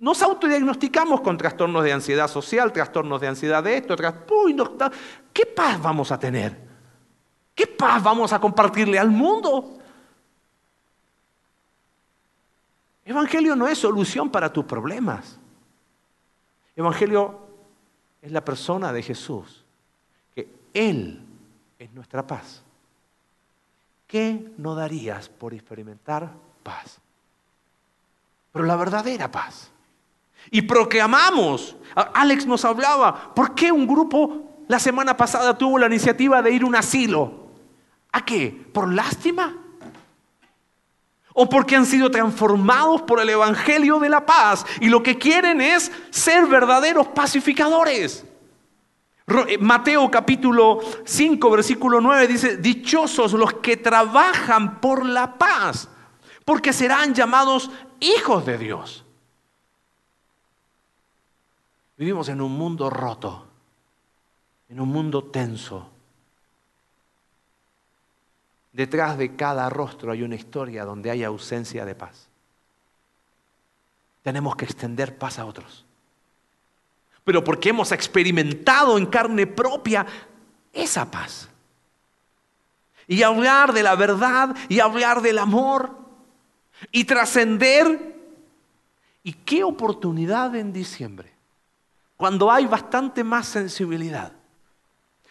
nos 0.00 0.22
autodiagnosticamos 0.22 1.20
con 1.22 1.36
trastornos 1.36 1.82
de 1.82 1.92
ansiedad 1.92 2.28
social, 2.28 2.72
trastornos 2.72 3.20
de 3.20 3.28
ansiedad 3.28 3.62
de 3.62 3.78
esto, 3.78 3.96
Uy, 4.30 4.56
¿qué 5.32 5.46
paz 5.46 5.80
vamos 5.82 6.12
a 6.12 6.18
tener? 6.18 6.56
¿Qué 7.54 7.66
paz 7.66 8.02
vamos 8.02 8.32
a 8.32 8.38
compartirle 8.38 8.98
al 8.98 9.10
mundo? 9.10 9.78
Evangelio 13.04 13.56
no 13.56 13.66
es 13.66 13.78
solución 13.78 14.30
para 14.30 14.52
tus 14.52 14.64
problemas. 14.64 15.38
Evangelio 16.76 17.40
es 18.22 18.30
la 18.30 18.44
persona 18.44 18.92
de 18.92 19.02
Jesús, 19.02 19.64
que 20.34 20.48
Él 20.72 21.20
es 21.78 21.92
nuestra 21.92 22.24
paz. 22.24 22.62
¿Qué 24.08 24.52
no 24.56 24.74
darías 24.74 25.28
por 25.28 25.52
experimentar 25.52 26.32
paz? 26.62 26.98
Pero 28.50 28.64
la 28.64 28.74
verdadera 28.74 29.30
paz. 29.30 29.70
Y 30.50 30.62
proclamamos. 30.62 31.76
Alex 31.94 32.46
nos 32.46 32.64
hablaba, 32.64 33.34
¿por 33.34 33.54
qué 33.54 33.70
un 33.70 33.86
grupo 33.86 34.64
la 34.66 34.78
semana 34.78 35.14
pasada 35.14 35.56
tuvo 35.56 35.78
la 35.78 35.86
iniciativa 35.86 36.40
de 36.40 36.50
ir 36.52 36.62
a 36.62 36.66
un 36.66 36.74
asilo? 36.74 37.48
¿A 38.10 38.24
qué? 38.24 38.66
¿Por 38.72 38.90
lástima? 38.92 39.54
¿O 41.34 41.48
porque 41.48 41.76
han 41.76 41.84
sido 41.84 42.10
transformados 42.10 43.02
por 43.02 43.20
el 43.20 43.28
Evangelio 43.28 43.98
de 43.98 44.08
la 44.08 44.24
paz 44.24 44.64
y 44.80 44.88
lo 44.88 45.02
que 45.02 45.18
quieren 45.18 45.60
es 45.60 45.92
ser 46.08 46.46
verdaderos 46.46 47.08
pacificadores? 47.08 48.24
Eh, 49.46 49.58
Mateo 49.58 50.10
capítulo 50.10 50.80
5, 51.04 51.50
versículo 51.50 52.00
9 52.00 52.26
dice, 52.26 52.56
dichosos 52.56 53.34
los 53.34 53.54
que 53.54 53.76
trabajan 53.76 54.80
por 54.80 55.04
la 55.04 55.36
paz, 55.36 55.88
porque 56.44 56.72
serán 56.72 57.14
llamados 57.14 57.70
hijos 58.00 58.46
de 58.46 58.56
Dios. 58.56 59.04
Vivimos 61.98 62.28
en 62.28 62.40
un 62.40 62.52
mundo 62.52 62.88
roto, 62.88 63.46
en 64.68 64.80
un 64.80 64.88
mundo 64.88 65.24
tenso. 65.24 65.90
Detrás 68.72 69.18
de 69.18 69.34
cada 69.34 69.68
rostro 69.68 70.12
hay 70.12 70.22
una 70.22 70.36
historia 70.36 70.84
donde 70.84 71.10
hay 71.10 71.24
ausencia 71.24 71.84
de 71.84 71.94
paz. 71.94 72.28
Tenemos 74.22 74.56
que 74.56 74.64
extender 74.64 75.18
paz 75.18 75.38
a 75.38 75.44
otros. 75.44 75.84
Pero 77.28 77.44
porque 77.44 77.68
hemos 77.68 77.92
experimentado 77.92 78.96
en 78.96 79.04
carne 79.04 79.46
propia 79.46 80.06
esa 80.72 81.10
paz. 81.10 81.50
Y 83.06 83.22
hablar 83.22 83.74
de 83.74 83.82
la 83.82 83.94
verdad 83.94 84.56
y 84.70 84.80
hablar 84.80 85.20
del 85.20 85.36
amor 85.36 85.94
y 86.90 87.04
trascender. 87.04 88.16
¿Y 89.22 89.34
qué 89.34 89.62
oportunidad 89.62 90.56
en 90.56 90.72
diciembre? 90.72 91.38
cuando 92.18 92.50
hay 92.50 92.66
bastante 92.66 93.24
más 93.24 93.46
sensibilidad. 93.46 94.32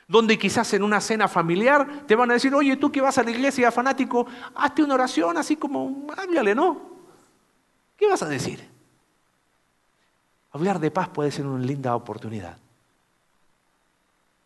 Donde 0.07 0.39
quizás 0.39 0.73
en 0.73 0.83
una 0.83 1.01
cena 1.01 1.27
familiar 1.27 2.05
te 2.07 2.15
van 2.15 2.31
a 2.31 2.35
decir, 2.35 2.55
oye, 2.55 2.77
tú 2.77 2.89
que 2.89 3.01
vas 3.01 3.17
a 3.17 3.23
la 3.23 3.29
iglesia 3.29 3.73
fanático, 3.73 4.25
hazte 4.55 4.83
una 4.83 4.93
oración 4.93 5.37
así 5.37 5.57
como, 5.57 6.07
háblale, 6.17 6.55
¿no? 6.55 6.81
¿Qué 7.97 8.07
vas 8.07 8.23
a 8.23 8.29
decir? 8.29 8.65
Hablar 10.57 10.79
de 10.79 10.89
paz 10.89 11.07
puede 11.09 11.29
ser 11.29 11.45
una 11.45 11.63
linda 11.63 11.95
oportunidad. 11.95 12.57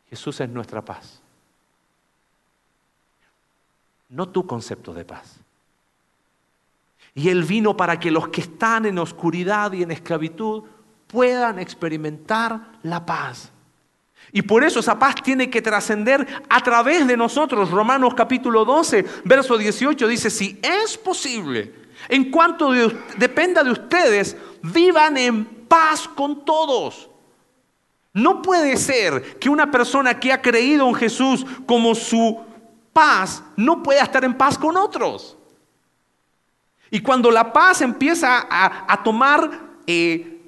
Jesús 0.10 0.42
es 0.42 0.50
nuestra 0.50 0.82
paz. 0.82 1.22
No 4.10 4.28
tu 4.28 4.46
concepto 4.46 4.94
de 4.94 5.06
paz. 5.06 5.38
Y 7.16 7.30
Él 7.30 7.46
vino 7.46 7.78
para 7.78 7.98
que 7.98 8.12
los 8.12 8.28
que 8.28 8.42
están 8.42 8.86
en 8.88 8.98
oscuridad 8.98 9.72
y 9.72 9.84
en 9.84 9.92
esclavitud 9.92 10.64
puedan 11.08 11.60
experimentar 11.60 12.74
la 12.84 13.06
paz. 13.06 13.50
Y 14.34 14.42
por 14.42 14.66
eso 14.66 14.82
esa 14.82 15.00
paz 15.00 15.16
tiene 15.24 15.50
que 15.50 15.62
trascender 15.62 16.28
a 16.50 16.60
través 16.60 17.08
de 17.08 17.16
nosotros. 17.16 17.72
Romanos 17.72 18.16
capítulo 18.16 18.66
12, 18.66 19.06
verso 19.24 19.58
18 19.58 20.10
dice, 20.10 20.30
si 20.30 20.60
es 20.62 20.98
posible, 20.98 21.74
en 22.10 22.30
cuanto 22.30 22.74
dependa 23.18 23.64
de 23.64 23.72
ustedes, 23.72 24.36
vivan 24.62 25.16
en 25.16 25.61
paz 25.72 26.06
con 26.06 26.44
todos. 26.44 27.10
No 28.14 28.42
puede 28.42 28.76
ser 28.76 29.40
que 29.40 29.48
una 29.48 29.72
persona 29.72 30.20
que 30.20 30.34
ha 30.34 30.42
creído 30.42 30.86
en 30.90 30.96
Jesús 30.96 31.46
como 31.66 31.96
su 31.96 32.42
paz 32.92 33.42
no 33.56 33.82
pueda 33.82 34.04
estar 34.04 34.26
en 34.26 34.34
paz 34.34 34.58
con 34.58 34.76
otros. 34.76 35.38
Y 36.90 37.00
cuando 37.00 37.32
la 37.32 37.54
paz 37.54 37.80
empieza 37.80 38.46
a, 38.50 39.02
tomar 39.02 39.50
eh, 39.88 40.42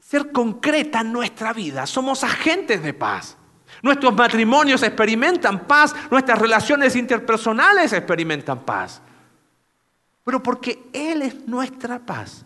ser 0.00 0.30
concreta 0.30 1.00
en 1.00 1.12
nuestra 1.12 1.52
vida. 1.52 1.84
Somos 1.84 2.22
agentes 2.22 2.80
de 2.80 2.94
paz. 2.94 3.36
Nuestros 3.82 4.14
matrimonios 4.14 4.84
experimentan 4.84 5.66
paz, 5.66 5.96
nuestras 6.12 6.38
relaciones 6.38 6.94
interpersonales 6.94 7.92
experimentan 7.92 8.60
paz. 8.60 9.02
Pero 10.22 10.40
porque 10.40 10.88
Él 10.92 11.22
es 11.22 11.48
nuestra 11.48 11.98
paz. 11.98 12.44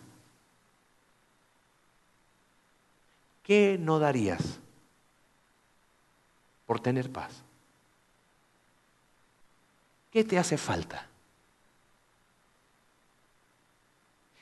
¿Qué 3.43 3.77
no 3.79 3.99
darías 3.99 4.59
por 6.65 6.79
tener 6.79 7.11
paz? 7.11 7.43
¿Qué 10.09 10.23
te 10.23 10.39
hace 10.39 10.57
falta? 10.57 11.07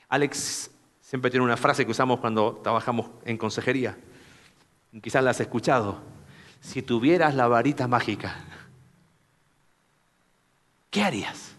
Alex 0.08 0.70
Siempre 1.12 1.30
tiene 1.30 1.44
una 1.44 1.58
frase 1.58 1.84
que 1.84 1.90
usamos 1.90 2.20
cuando 2.20 2.58
trabajamos 2.62 3.10
en 3.26 3.36
consejería. 3.36 3.98
Quizás 5.02 5.22
la 5.22 5.32
has 5.32 5.40
escuchado. 5.40 6.00
Si 6.62 6.80
tuvieras 6.80 7.34
la 7.34 7.48
varita 7.48 7.86
mágica, 7.86 8.34
¿qué 10.88 11.02
harías? 11.02 11.54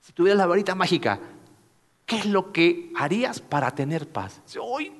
Si 0.00 0.14
tuvieras 0.14 0.38
la 0.38 0.46
varita 0.46 0.74
mágica, 0.74 1.20
¿qué 2.06 2.16
es 2.16 2.24
lo 2.24 2.50
que 2.50 2.90
harías 2.96 3.40
para 3.40 3.70
tener 3.72 4.08
paz? 4.08 4.40
Hoy, 4.58 4.90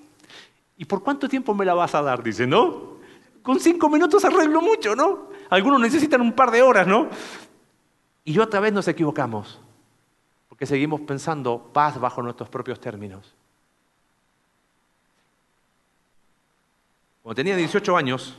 ¿y 0.79 0.85
por 0.85 1.03
cuánto 1.03 1.29
tiempo 1.29 1.55
me 1.55 1.65
la 1.65 1.75
vas 1.75 1.95
a 1.95 2.03
dar? 2.03 2.23
Dice, 2.23 2.47
¿no? 2.47 2.97
Con 3.43 3.61
cinco 3.61 3.91
minutos 3.91 4.25
arreglo 4.25 4.63
mucho, 4.63 4.95
¿no? 4.95 5.29
Algunos 5.51 5.81
necesitan 5.81 6.21
un 6.21 6.33
par 6.33 6.51
de 6.51 6.63
horas, 6.63 6.87
¿no? 6.87 7.09
Y 8.25 8.33
yo 8.33 8.45
otra 8.45 8.61
vez 8.61 8.73
nos 8.73 8.87
equivocamos, 8.87 9.61
porque 10.49 10.67
seguimos 10.67 11.01
pensando 11.01 11.71
paz 11.73 11.99
bajo 11.99 12.23
nuestros 12.23 12.49
propios 12.49 12.81
términos. 12.81 13.35
Cuando 17.23 17.37
tenía 17.37 17.57
18 17.57 17.97
años, 17.97 18.39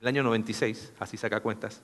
el 0.00 0.08
año 0.08 0.22
96, 0.22 0.94
así 0.98 1.16
saca 1.16 1.40
cuentas. 1.40 1.82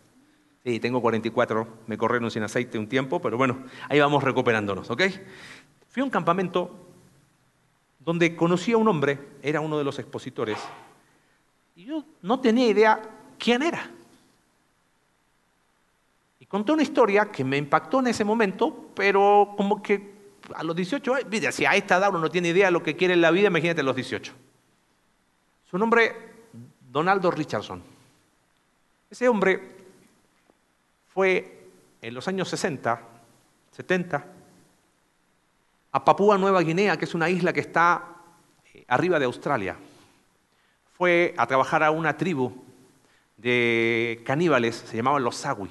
Sí, 0.64 0.80
tengo 0.80 1.02
44, 1.02 1.68
me 1.86 1.98
corrieron 1.98 2.30
sin 2.30 2.42
aceite 2.42 2.78
un 2.78 2.88
tiempo, 2.88 3.20
pero 3.20 3.36
bueno, 3.36 3.64
ahí 3.88 4.00
vamos 4.00 4.24
recuperándonos, 4.24 4.90
¿ok? 4.90 5.02
Fui 5.88 6.00
a 6.00 6.04
un 6.04 6.10
campamento 6.10 6.85
donde 8.06 8.36
conocí 8.36 8.70
a 8.70 8.76
un 8.76 8.86
hombre, 8.86 9.18
era 9.42 9.60
uno 9.60 9.76
de 9.76 9.82
los 9.82 9.98
expositores, 9.98 10.56
y 11.74 11.86
yo 11.86 12.04
no 12.22 12.38
tenía 12.38 12.68
idea 12.68 13.02
quién 13.36 13.64
era. 13.64 13.90
Y 16.38 16.46
contó 16.46 16.74
una 16.74 16.84
historia 16.84 17.32
que 17.32 17.42
me 17.42 17.56
impactó 17.56 17.98
en 17.98 18.06
ese 18.06 18.24
momento, 18.24 18.90
pero 18.94 19.54
como 19.56 19.82
que 19.82 20.14
a 20.54 20.62
los 20.62 20.76
18 20.76 21.14
años, 21.14 21.28
mira, 21.28 21.50
si 21.50 21.66
a 21.66 21.74
esta 21.74 21.96
edad 21.96 22.10
uno 22.10 22.20
no 22.20 22.30
tiene 22.30 22.50
idea 22.50 22.66
de 22.66 22.70
lo 22.70 22.82
que 22.84 22.94
quiere 22.94 23.14
en 23.14 23.20
la 23.20 23.32
vida, 23.32 23.48
imagínate 23.48 23.80
a 23.80 23.84
los 23.84 23.96
18. 23.96 24.32
Su 25.68 25.76
nombre, 25.76 26.14
Donaldo 26.88 27.32
Richardson. 27.32 27.82
Ese 29.10 29.28
hombre 29.28 29.60
fue 31.12 31.70
en 32.00 32.14
los 32.14 32.28
años 32.28 32.48
60, 32.50 33.00
70, 33.72 34.26
a 35.96 36.04
Papúa 36.04 36.36
Nueva 36.36 36.60
Guinea, 36.60 36.98
que 36.98 37.06
es 37.06 37.14
una 37.14 37.30
isla 37.30 37.54
que 37.54 37.60
está 37.60 38.04
eh, 38.74 38.84
arriba 38.86 39.18
de 39.18 39.24
Australia. 39.24 39.78
Fue 40.92 41.34
a 41.38 41.46
trabajar 41.46 41.82
a 41.82 41.90
una 41.90 42.14
tribu 42.18 42.52
de 43.38 44.22
caníbales, 44.26 44.76
se 44.76 44.94
llamaban 44.94 45.24
los 45.24 45.36
Sawi. 45.36 45.70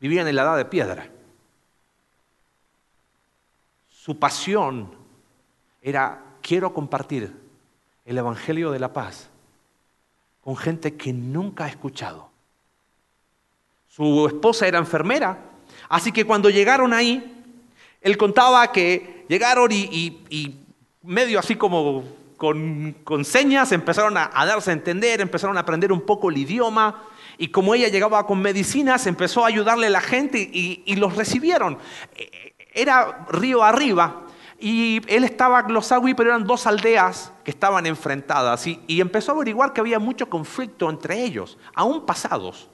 Vivían 0.00 0.28
en 0.28 0.36
la 0.36 0.42
edad 0.42 0.56
de 0.58 0.66
piedra. 0.66 1.08
Su 3.88 4.18
pasión 4.18 4.94
era, 5.80 6.22
quiero 6.42 6.74
compartir 6.74 7.34
el 8.04 8.18
Evangelio 8.18 8.70
de 8.70 8.80
la 8.80 8.92
Paz 8.92 9.30
con 10.42 10.58
gente 10.58 10.94
que 10.98 11.14
nunca 11.14 11.64
ha 11.64 11.68
escuchado. 11.68 12.28
Su 13.88 14.26
esposa 14.26 14.68
era 14.68 14.78
enfermera, 14.78 15.38
así 15.88 16.12
que 16.12 16.26
cuando 16.26 16.50
llegaron 16.50 16.92
ahí, 16.92 17.39
él 18.00 18.16
contaba 18.16 18.72
que 18.72 19.24
llegaron 19.28 19.70
y, 19.72 20.56
medio 21.02 21.38
así 21.38 21.56
como 21.56 22.04
con, 22.36 23.24
señas, 23.24 23.72
empezaron 23.72 24.16
a, 24.16 24.30
darse 24.46 24.70
a 24.70 24.72
entender, 24.72 25.20
empezaron 25.20 25.56
a 25.56 25.60
aprender 25.60 25.92
un 25.92 26.00
poco 26.00 26.30
el 26.30 26.38
idioma. 26.38 27.04
Y 27.36 27.48
como 27.48 27.74
ella 27.74 27.88
llegaba 27.88 28.26
con 28.26 28.40
medicinas, 28.40 29.06
empezó 29.06 29.44
a 29.44 29.48
ayudarle 29.48 29.88
a 29.88 29.90
la 29.90 30.00
gente 30.00 30.38
y, 30.38 30.96
los 30.96 31.16
recibieron. 31.16 31.78
E, 32.14 32.54
era 32.72 33.26
río 33.30 33.64
arriba 33.64 34.26
y 34.58 35.00
él 35.08 35.24
estaba 35.24 35.60
en 35.60 35.72
Los 35.72 35.90
Agui, 35.90 36.14
pero 36.14 36.30
eran 36.30 36.44
dos 36.44 36.66
aldeas 36.66 37.32
que 37.44 37.50
estaban 37.50 37.86
enfrentadas. 37.86 38.66
Y, 38.66 38.80
y 38.86 39.00
empezó 39.00 39.32
a 39.32 39.34
averiguar 39.34 39.72
que 39.72 39.80
había 39.80 39.98
mucho 39.98 40.28
conflicto 40.28 40.88
entre 40.88 41.22
ellos, 41.22 41.58
aún 41.74 42.06
pasados. 42.06 42.68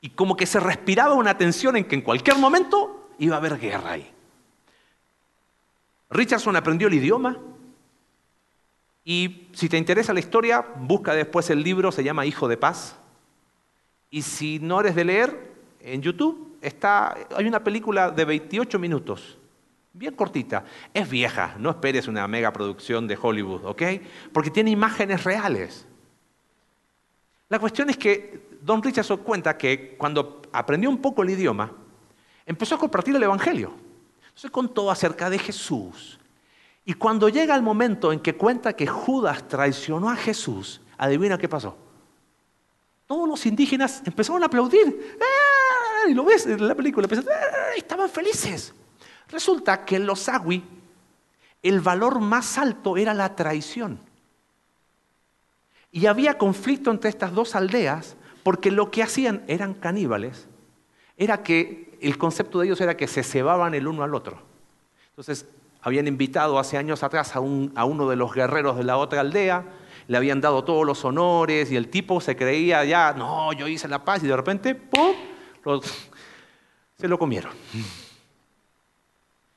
Y 0.00 0.10
como 0.10 0.36
que 0.36 0.46
se 0.46 0.60
respiraba 0.60 1.14
una 1.14 1.38
tensión 1.38 1.76
en 1.76 1.84
que 1.84 1.94
en 1.94 2.02
cualquier 2.02 2.36
momento 2.36 2.93
iba 3.18 3.36
a 3.36 3.38
haber 3.38 3.58
guerra 3.58 3.92
ahí. 3.92 4.10
Richardson 6.10 6.56
aprendió 6.56 6.88
el 6.88 6.94
idioma 6.94 7.38
y 9.04 9.48
si 9.52 9.68
te 9.68 9.76
interesa 9.76 10.14
la 10.14 10.20
historia, 10.20 10.64
busca 10.76 11.14
después 11.14 11.50
el 11.50 11.62
libro, 11.62 11.92
se 11.92 12.02
llama 12.02 12.24
Hijo 12.24 12.48
de 12.48 12.56
Paz. 12.56 12.96
Y 14.10 14.22
si 14.22 14.58
no 14.60 14.80
eres 14.80 14.94
de 14.94 15.04
leer, 15.04 15.52
en 15.80 16.00
YouTube 16.00 16.56
está, 16.62 17.14
hay 17.36 17.46
una 17.46 17.62
película 17.62 18.10
de 18.10 18.24
28 18.24 18.78
minutos, 18.78 19.36
bien 19.92 20.14
cortita. 20.14 20.64
Es 20.94 21.10
vieja, 21.10 21.56
no 21.58 21.68
esperes 21.68 22.08
una 22.08 22.26
mega 22.26 22.52
producción 22.52 23.06
de 23.06 23.18
Hollywood, 23.20 23.66
¿ok? 23.66 23.82
Porque 24.32 24.50
tiene 24.50 24.70
imágenes 24.70 25.24
reales. 25.24 25.86
La 27.50 27.58
cuestión 27.58 27.90
es 27.90 27.98
que 27.98 28.48
Don 28.62 28.82
Richardson 28.82 29.18
cuenta 29.18 29.58
que 29.58 29.94
cuando 29.98 30.40
aprendió 30.52 30.88
un 30.88 30.98
poco 30.98 31.22
el 31.22 31.30
idioma, 31.30 31.70
empezó 32.46 32.74
a 32.74 32.78
compartir 32.78 33.14
el 33.16 33.22
Evangelio. 33.22 33.74
Se 34.34 34.50
contó 34.50 34.90
acerca 34.90 35.30
de 35.30 35.38
Jesús. 35.38 36.18
Y 36.84 36.94
cuando 36.94 37.28
llega 37.28 37.54
el 37.54 37.62
momento 37.62 38.12
en 38.12 38.20
que 38.20 38.36
cuenta 38.36 38.74
que 38.74 38.86
Judas 38.86 39.48
traicionó 39.48 40.10
a 40.10 40.16
Jesús, 40.16 40.80
adivina 40.98 41.38
qué 41.38 41.48
pasó. 41.48 41.76
Todos 43.06 43.28
los 43.28 43.46
indígenas 43.46 44.02
empezaron 44.04 44.42
a 44.42 44.46
aplaudir. 44.46 45.16
¡Ah! 45.20 46.08
Y 46.08 46.14
lo 46.14 46.24
ves 46.24 46.46
en 46.46 46.66
la 46.66 46.74
película, 46.74 47.08
¡Ah! 47.10 47.76
estaban 47.76 48.08
felices. 48.08 48.74
Resulta 49.28 49.84
que 49.84 49.96
en 49.96 50.06
los 50.06 50.28
Agui 50.28 50.62
el 51.62 51.80
valor 51.80 52.20
más 52.20 52.58
alto 52.58 52.96
era 52.98 53.14
la 53.14 53.34
traición. 53.34 53.98
Y 55.90 56.06
había 56.06 56.36
conflicto 56.36 56.90
entre 56.90 57.08
estas 57.08 57.32
dos 57.32 57.54
aldeas 57.54 58.16
porque 58.42 58.70
lo 58.70 58.90
que 58.90 59.02
hacían 59.02 59.42
eran 59.48 59.72
caníbales, 59.72 60.46
era 61.16 61.42
que 61.42 61.93
el 62.06 62.18
concepto 62.18 62.60
de 62.60 62.66
ellos 62.66 62.80
era 62.80 62.96
que 62.96 63.06
se 63.06 63.22
cebaban 63.22 63.74
el 63.74 63.86
uno 63.86 64.02
al 64.02 64.14
otro. 64.14 64.38
Entonces, 65.10 65.46
habían 65.80 66.08
invitado 66.08 66.58
hace 66.58 66.76
años 66.76 67.02
atrás 67.02 67.36
a, 67.36 67.40
uno 67.40 68.08
de 68.08 68.16
los 68.16 68.32
guerreros 68.32 68.76
de 68.76 68.84
la 68.84 68.96
otra 68.96 69.20
aldea, 69.20 69.64
le 70.06 70.16
habían 70.16 70.40
dado 70.40 70.64
todos 70.64 70.86
los 70.86 71.04
honores 71.04 71.70
y 71.70 71.76
el 71.76 71.88
tipo 71.88 72.20
se 72.20 72.36
creía 72.36 72.84
ya, 72.84 73.12
no, 73.12 73.52
yo 73.52 73.68
hice 73.68 73.86
la 73.88 74.04
paz 74.04 74.22
y 74.22 74.26
de 74.26 74.36
repente, 74.36 74.74
¡pum!, 74.74 75.14
se 76.96 77.08
lo 77.08 77.18
comieron. 77.18 77.52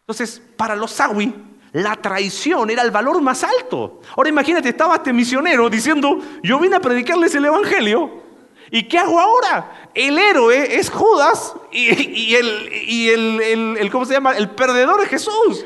Entonces, 0.02 0.42
para 0.56 0.76
los 0.76 0.92
Sawi, 0.92 1.34
la 1.74 1.96
traición 1.96 2.70
era 2.70 2.82
el 2.82 2.92
valor 2.92 3.22
más 3.22 3.44
alto. 3.44 4.02
Ahora 4.16 4.30
imagínate, 4.30 4.70
estaba 4.70 4.96
este 4.96 5.14
misionero 5.14 5.70
diciendo, 5.70 6.20
yo 6.44 6.60
vine 6.60 6.76
a 6.76 6.80
predicarles 6.80 7.36
el 7.36 7.46
Evangelio 7.46 8.27
¿Y 8.72 8.84
qué 8.84 8.98
hago 8.98 9.20
ahora? 9.20 9.90
El 9.94 10.18
héroe 10.18 10.78
es 10.78 10.90
Judas 10.90 11.56
y, 11.72 12.36
el, 12.36 13.90
¿cómo 13.92 14.06
se 14.06 14.14
llama? 14.14 14.36
El 14.36 14.50
perdedor 14.50 15.02
es 15.02 15.10
Jesús. 15.10 15.66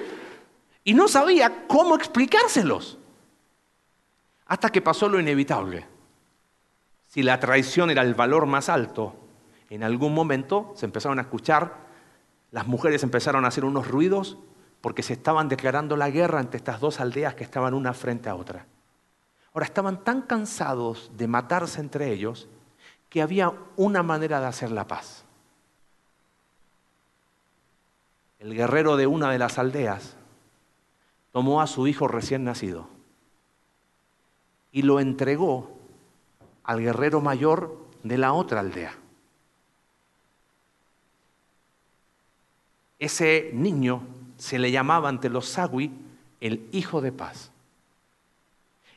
Y 0.84 0.94
no 0.94 1.08
sabía 1.08 1.66
cómo 1.68 1.96
explicárselos. 1.96 2.98
Hasta 4.46 4.70
que 4.70 4.82
pasó 4.82 5.10
lo 5.10 5.20
inevitable. 5.20 5.88
Si 7.08 7.24
la 7.24 7.40
traición 7.40 7.90
era 7.90 8.04
el 8.04 8.14
valor 8.14 8.46
más 8.46 8.70
alto, 8.70 9.16
en 9.70 9.84
algún 9.84 10.14
momento 10.14 10.74
se 10.76 10.86
empezaron 10.86 11.20
a 11.20 11.24
escuchar, 11.24 11.76
las 12.52 12.68
mujeres 12.68 13.04
empezaron 13.04 13.46
a 13.46 13.48
hacer 13.48 13.66
unos 13.66 13.88
ruidos 13.88 14.38
porque 14.82 15.04
se 15.04 15.14
estaban 15.14 15.48
declarando 15.48 15.96
la 15.96 16.10
guerra 16.10 16.40
entre 16.40 16.58
estas 16.58 16.80
dos 16.80 17.00
aldeas 17.00 17.36
que 17.36 17.44
estaban 17.44 17.74
una 17.74 17.94
frente 17.94 18.30
a 18.30 18.36
otra. 18.36 18.66
Ahora 19.54 19.66
estaban 19.66 20.04
tan 20.04 20.22
cansados 20.22 21.12
de 21.16 21.28
matarse 21.28 21.80
entre 21.80 22.12
ellos 22.12 22.48
que 23.12 23.22
había 23.22 23.54
una 23.76 24.04
manera 24.04 24.40
de 24.40 24.46
hacer 24.48 24.72
la 24.72 24.88
paz. 24.88 25.26
El 28.40 28.56
guerrero 28.56 28.96
de 28.96 29.06
una 29.06 29.30
de 29.30 29.38
las 29.38 29.60
aldeas 29.60 30.16
tomó 31.34 31.62
a 31.62 31.68
su 31.68 31.88
hijo 31.88 32.08
recién 32.08 32.46
nacido 32.46 32.88
y 34.72 34.84
lo 34.84 35.02
entregó 35.02 35.78
al 36.64 36.80
guerrero 36.80 37.20
mayor 37.20 37.86
de 38.02 38.18
la 38.18 38.32
otra 38.32 38.62
aldea. 38.62 38.96
Ese 42.98 43.52
niño 43.54 44.04
se 44.38 44.58
le 44.58 44.72
llamaba 44.72 45.10
ante 45.10 45.28
los 45.28 45.50
sagui 45.50 45.92
el 46.40 46.66
hijo 46.72 47.02
de 47.02 47.12
paz. 47.12 47.52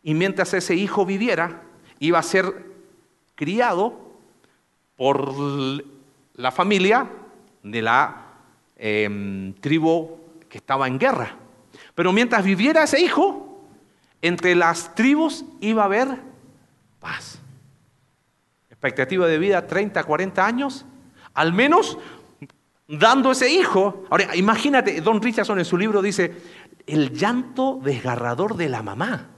Y 0.04 0.14
mientras 0.14 0.54
ese 0.54 0.76
hijo 0.76 1.04
viviera, 1.04 1.62
iba 1.98 2.20
a 2.20 2.22
ser 2.22 2.72
criado 3.34 4.03
por 4.96 5.34
la 6.34 6.50
familia 6.50 7.10
de 7.62 7.82
la 7.82 8.26
em, 8.76 9.54
tribu 9.54 10.18
que 10.48 10.58
estaba 10.58 10.86
en 10.86 10.98
guerra. 10.98 11.36
Pero 11.94 12.12
mientras 12.12 12.44
viviera 12.44 12.84
ese 12.84 13.00
hijo, 13.00 13.62
entre 14.22 14.54
las 14.54 14.94
tribus 14.94 15.44
iba 15.60 15.82
a 15.82 15.86
haber 15.86 16.08
paz. 17.00 17.38
Expectativa 18.70 19.26
de 19.26 19.38
vida 19.38 19.66
30, 19.66 20.02
40 20.02 20.46
años, 20.46 20.86
al 21.34 21.52
menos 21.52 21.98
dando 22.88 23.32
ese 23.32 23.50
hijo. 23.50 24.04
Ahora, 24.10 24.34
imagínate, 24.36 25.00
Don 25.00 25.20
Richardson 25.20 25.58
en 25.58 25.64
su 25.64 25.76
libro 25.76 26.02
dice, 26.02 26.34
el 26.86 27.12
llanto 27.12 27.80
desgarrador 27.82 28.56
de 28.56 28.68
la 28.68 28.82
mamá, 28.82 29.30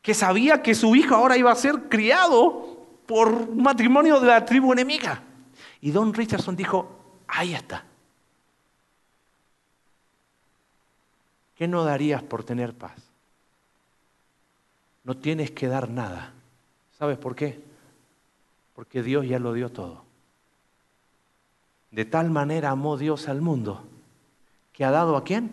que 0.00 0.14
sabía 0.14 0.62
que 0.62 0.74
su 0.74 0.96
hijo 0.96 1.14
ahora 1.14 1.36
iba 1.36 1.52
a 1.52 1.56
ser 1.56 1.88
criado 1.88 2.71
por 3.06 3.54
matrimonio 3.54 4.20
de 4.20 4.26
la 4.26 4.44
tribu 4.44 4.72
enemiga. 4.72 5.22
Y 5.80 5.90
Don 5.90 6.14
Richardson 6.14 6.56
dijo, 6.56 7.22
ahí 7.26 7.54
está. 7.54 7.84
¿Qué 11.56 11.68
no 11.68 11.84
darías 11.84 12.22
por 12.22 12.44
tener 12.44 12.74
paz? 12.74 12.96
No 15.04 15.16
tienes 15.16 15.50
que 15.50 15.68
dar 15.68 15.88
nada. 15.90 16.32
¿Sabes 16.98 17.18
por 17.18 17.34
qué? 17.34 17.62
Porque 18.74 19.02
Dios 19.02 19.26
ya 19.26 19.38
lo 19.38 19.52
dio 19.52 19.70
todo. 19.70 20.04
De 21.90 22.04
tal 22.04 22.30
manera 22.30 22.70
amó 22.70 22.96
Dios 22.96 23.28
al 23.28 23.40
mundo 23.40 23.84
que 24.72 24.84
ha 24.84 24.90
dado 24.90 25.16
a 25.16 25.24
quién? 25.24 25.52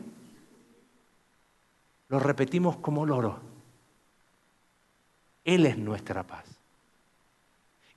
Lo 2.08 2.20
repetimos 2.20 2.78
como 2.78 3.06
loro. 3.06 3.40
Él 5.44 5.66
es 5.66 5.78
nuestra 5.78 6.24
paz. 6.24 6.46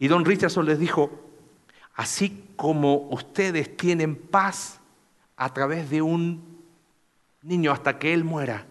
Y 0.03 0.09
don 0.09 0.25
Richardson 0.25 0.67
les 0.67 0.81
dijo, 0.81 1.13
así 1.95 2.49
como 2.57 3.07
ustedes 3.13 3.77
tienen 3.77 4.17
paz 4.17 4.81
a 5.37 5.55
través 5.55 5.91
de 5.91 6.03
un 6.03 6.43
niño 7.41 7.71
hasta 7.71 8.01
que 8.01 8.13
él 8.13 8.25
muera, 8.25 8.67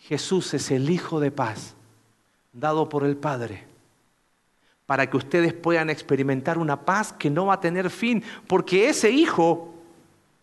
Jesús 0.00 0.52
es 0.52 0.70
el 0.70 0.90
Hijo 0.90 1.18
de 1.18 1.30
paz 1.30 1.74
dado 2.52 2.86
por 2.90 3.04
el 3.04 3.16
Padre 3.16 3.64
para 4.84 5.08
que 5.08 5.16
ustedes 5.16 5.54
puedan 5.54 5.88
experimentar 5.88 6.58
una 6.58 6.82
paz 6.82 7.10
que 7.10 7.30
no 7.30 7.46
va 7.46 7.54
a 7.54 7.60
tener 7.60 7.88
fin, 7.88 8.22
porque 8.46 8.90
ese 8.90 9.10
Hijo 9.10 9.72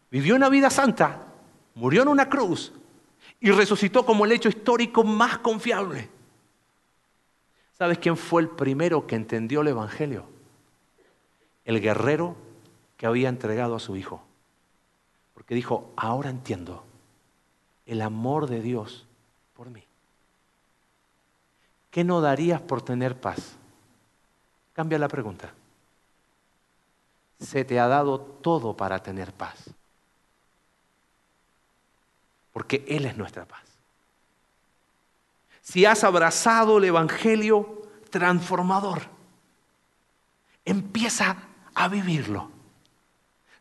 vivió 0.09 0.35
una 0.35 0.49
vida 0.49 0.71
santa, 0.71 1.27
murió 1.75 2.01
en 2.01 2.07
una 2.07 2.27
cruz 2.27 2.73
y 3.39 3.51
resucitó 3.51 4.03
como 4.03 4.25
el 4.25 4.31
hecho 4.31 4.49
histórico 4.49 5.03
más 5.03 5.37
confiable. 5.37 6.09
¿Sabes 7.81 7.97
quién 7.97 8.15
fue 8.15 8.43
el 8.43 8.47
primero 8.47 9.07
que 9.07 9.15
entendió 9.15 9.61
el 9.61 9.69
Evangelio? 9.69 10.25
El 11.65 11.81
guerrero 11.81 12.35
que 12.95 13.07
había 13.07 13.27
entregado 13.27 13.75
a 13.75 13.79
su 13.79 13.95
hijo. 13.95 14.21
Porque 15.33 15.55
dijo, 15.55 15.91
ahora 15.95 16.29
entiendo 16.29 16.83
el 17.87 18.03
amor 18.03 18.45
de 18.45 18.61
Dios 18.61 19.07
por 19.55 19.71
mí. 19.71 19.83
¿Qué 21.89 22.03
no 22.03 22.21
darías 22.21 22.61
por 22.61 22.83
tener 22.83 23.19
paz? 23.19 23.55
Cambia 24.73 24.99
la 24.99 25.07
pregunta. 25.07 25.51
Se 27.39 27.65
te 27.65 27.79
ha 27.79 27.87
dado 27.87 28.19
todo 28.21 28.77
para 28.77 29.01
tener 29.01 29.33
paz. 29.33 29.71
Porque 32.53 32.85
Él 32.87 33.05
es 33.05 33.17
nuestra 33.17 33.45
paz 33.45 33.70
si 35.71 35.85
has 35.85 36.03
abrazado 36.03 36.79
el 36.79 36.83
Evangelio 36.83 37.83
transformador. 38.09 39.03
Empieza 40.65 41.37
a 41.73 41.87
vivirlo. 41.87 42.51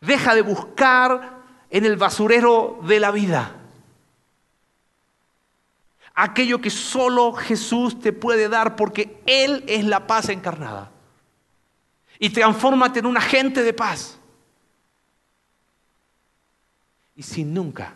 Deja 0.01 0.35
de 0.35 0.43
buscar 0.43 1.39
en 1.71 1.85
el 1.85 1.97
basurero 1.97 2.81
de 2.83 2.99
la 2.99 3.13
vida. 3.13 3.57
aquello 6.13 6.61
que 6.61 6.69
solo 6.69 7.33
Jesús 7.33 8.01
te 8.01 8.13
puede 8.13 8.49
dar 8.49 8.75
porque 8.77 9.23
Él 9.25 9.65
es 9.69 9.85
la 9.85 10.09
paz 10.09 10.29
encarnada. 10.31 10.91
Y 12.19 12.31
transfórmate 12.31 12.99
en 12.99 13.07
un 13.07 13.17
agente 13.17 13.63
de 13.63 13.73
paz. 13.73 14.19
Y 17.15 17.23
si 17.23 17.45
nunca 17.45 17.95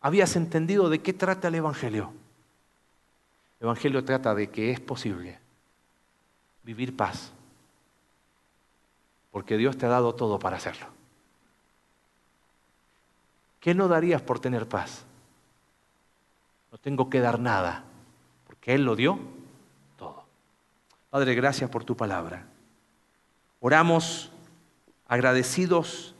habías 0.00 0.36
entendido 0.36 0.88
de 0.88 1.00
qué 1.00 1.12
trata 1.12 1.48
el 1.48 1.56
Evangelio, 1.56 2.12
el 3.60 3.66
Evangelio 3.66 4.04
trata 4.04 4.34
de 4.34 4.50
que 4.50 4.70
es 4.70 4.80
posible 4.80 5.38
vivir 6.62 6.96
paz, 6.96 7.32
porque 9.32 9.56
Dios 9.56 9.76
te 9.76 9.86
ha 9.86 9.88
dado 9.88 10.14
todo 10.14 10.38
para 10.38 10.56
hacerlo. 10.58 10.86
¿Qué 13.60 13.74
no 13.74 13.88
darías 13.88 14.22
por 14.22 14.38
tener 14.38 14.68
paz? 14.68 15.04
No 16.70 16.78
tengo 16.78 17.10
que 17.10 17.20
dar 17.20 17.40
nada, 17.40 17.84
porque 18.46 18.74
Él 18.74 18.84
lo 18.84 18.94
dio 18.94 19.18
todo. 19.96 20.24
Padre, 21.10 21.34
gracias 21.34 21.68
por 21.68 21.84
tu 21.84 21.96
palabra. 21.96 22.46
Oramos 23.60 24.30
agradecidos, 25.08 26.14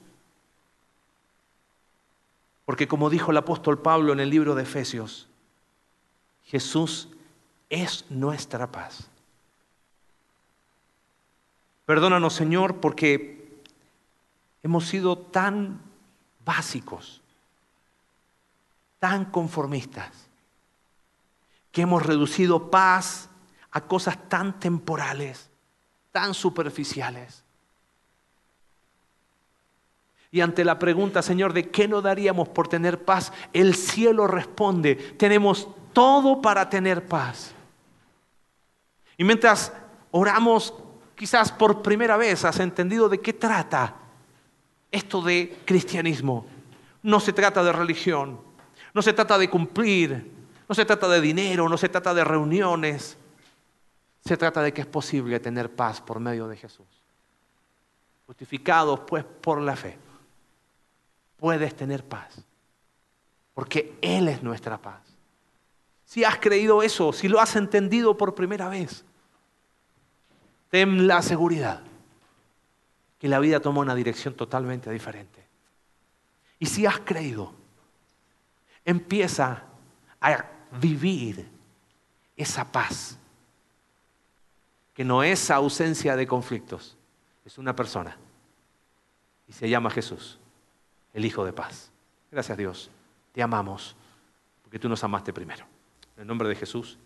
porque 2.64 2.89
como 2.89 3.11
dijo 3.11 3.30
el 3.30 3.36
apóstol 3.36 3.80
Pablo 3.80 4.12
en 4.12 4.18
el 4.18 4.30
libro 4.30 4.57
de 4.57 4.64
Efesios, 4.64 5.28
Jesús 6.47 7.09
es 7.70 8.04
nuestra 8.10 8.66
paz. 8.66 9.08
Perdónanos, 11.86 12.34
Señor, 12.34 12.76
porque 12.80 13.62
hemos 14.62 14.86
sido 14.86 15.16
tan 15.16 15.80
básicos, 16.44 17.20
tan 18.98 19.26
conformistas 19.26 20.10
que 21.72 21.82
hemos 21.82 22.04
reducido 22.04 22.70
paz 22.70 23.28
a 23.70 23.80
cosas 23.82 24.28
tan 24.28 24.58
temporales, 24.58 25.48
tan 26.12 26.34
superficiales. 26.34 27.42
Y 30.30 30.42
ante 30.42 30.64
la 30.64 30.78
pregunta, 30.78 31.22
Señor, 31.22 31.54
¿de 31.54 31.70
qué 31.70 31.88
no 31.88 32.02
daríamos 32.02 32.48
por 32.48 32.68
tener 32.68 33.04
paz? 33.04 33.32
El 33.52 33.74
cielo 33.74 34.26
responde, 34.26 34.94
tenemos 34.94 35.68
todo 35.94 36.42
para 36.42 36.68
tener 36.68 37.06
paz. 37.06 37.54
Y 39.18 39.24
mientras 39.24 39.74
oramos, 40.10 40.72
quizás 41.14 41.52
por 41.52 41.82
primera 41.82 42.16
vez 42.16 42.46
has 42.46 42.58
entendido 42.60 43.10
de 43.10 43.20
qué 43.20 43.34
trata 43.34 43.94
esto 44.90 45.20
de 45.20 45.58
cristianismo. 45.66 46.46
No 47.02 47.20
se 47.20 47.34
trata 47.34 47.62
de 47.62 47.72
religión, 47.72 48.40
no 48.94 49.02
se 49.02 49.12
trata 49.12 49.36
de 49.36 49.50
cumplir 49.50 50.38
no 50.68 50.74
se 50.74 50.84
trata 50.84 51.08
de 51.08 51.20
dinero, 51.20 51.68
no 51.68 51.78
se 51.78 51.88
trata 51.88 52.12
de 52.12 52.22
reuniones. 52.22 53.16
Se 54.24 54.36
trata 54.36 54.60
de 54.60 54.72
que 54.72 54.82
es 54.82 54.86
posible 54.86 55.40
tener 55.40 55.74
paz 55.74 56.00
por 56.00 56.20
medio 56.20 56.46
de 56.46 56.56
Jesús. 56.56 56.86
Justificados 58.26 59.00
pues 59.00 59.24
por 59.24 59.62
la 59.62 59.74
fe, 59.74 59.96
puedes 61.38 61.74
tener 61.74 62.04
paz. 62.04 62.44
Porque 63.54 63.96
Él 64.02 64.28
es 64.28 64.42
nuestra 64.42 64.76
paz. 64.76 65.00
Si 66.04 66.24
has 66.24 66.38
creído 66.38 66.82
eso, 66.82 67.12
si 67.14 67.28
lo 67.28 67.40
has 67.40 67.56
entendido 67.56 68.16
por 68.16 68.34
primera 68.34 68.68
vez, 68.68 69.04
ten 70.70 71.06
la 71.06 71.22
seguridad 71.22 71.82
que 73.18 73.28
la 73.28 73.40
vida 73.40 73.60
toma 73.60 73.80
una 73.80 73.94
dirección 73.94 74.34
totalmente 74.34 74.90
diferente. 74.90 75.44
Y 76.58 76.66
si 76.66 76.86
has 76.86 77.00
creído, 77.00 77.52
empieza 78.84 79.64
a 80.20 80.44
vivir 80.80 81.48
esa 82.36 82.70
paz, 82.70 83.18
que 84.94 85.04
no 85.04 85.22
es 85.22 85.50
ausencia 85.50 86.16
de 86.16 86.26
conflictos, 86.26 86.96
es 87.44 87.58
una 87.58 87.74
persona. 87.74 88.16
Y 89.46 89.52
se 89.52 89.68
llama 89.68 89.90
Jesús, 89.90 90.38
el 91.14 91.24
Hijo 91.24 91.44
de 91.44 91.52
paz. 91.52 91.90
Gracias 92.30 92.58
Dios, 92.58 92.90
te 93.32 93.42
amamos, 93.42 93.96
porque 94.62 94.78
tú 94.78 94.88
nos 94.88 95.02
amaste 95.02 95.32
primero. 95.32 95.64
En 96.16 96.22
el 96.22 96.26
nombre 96.26 96.48
de 96.48 96.56
Jesús. 96.56 96.98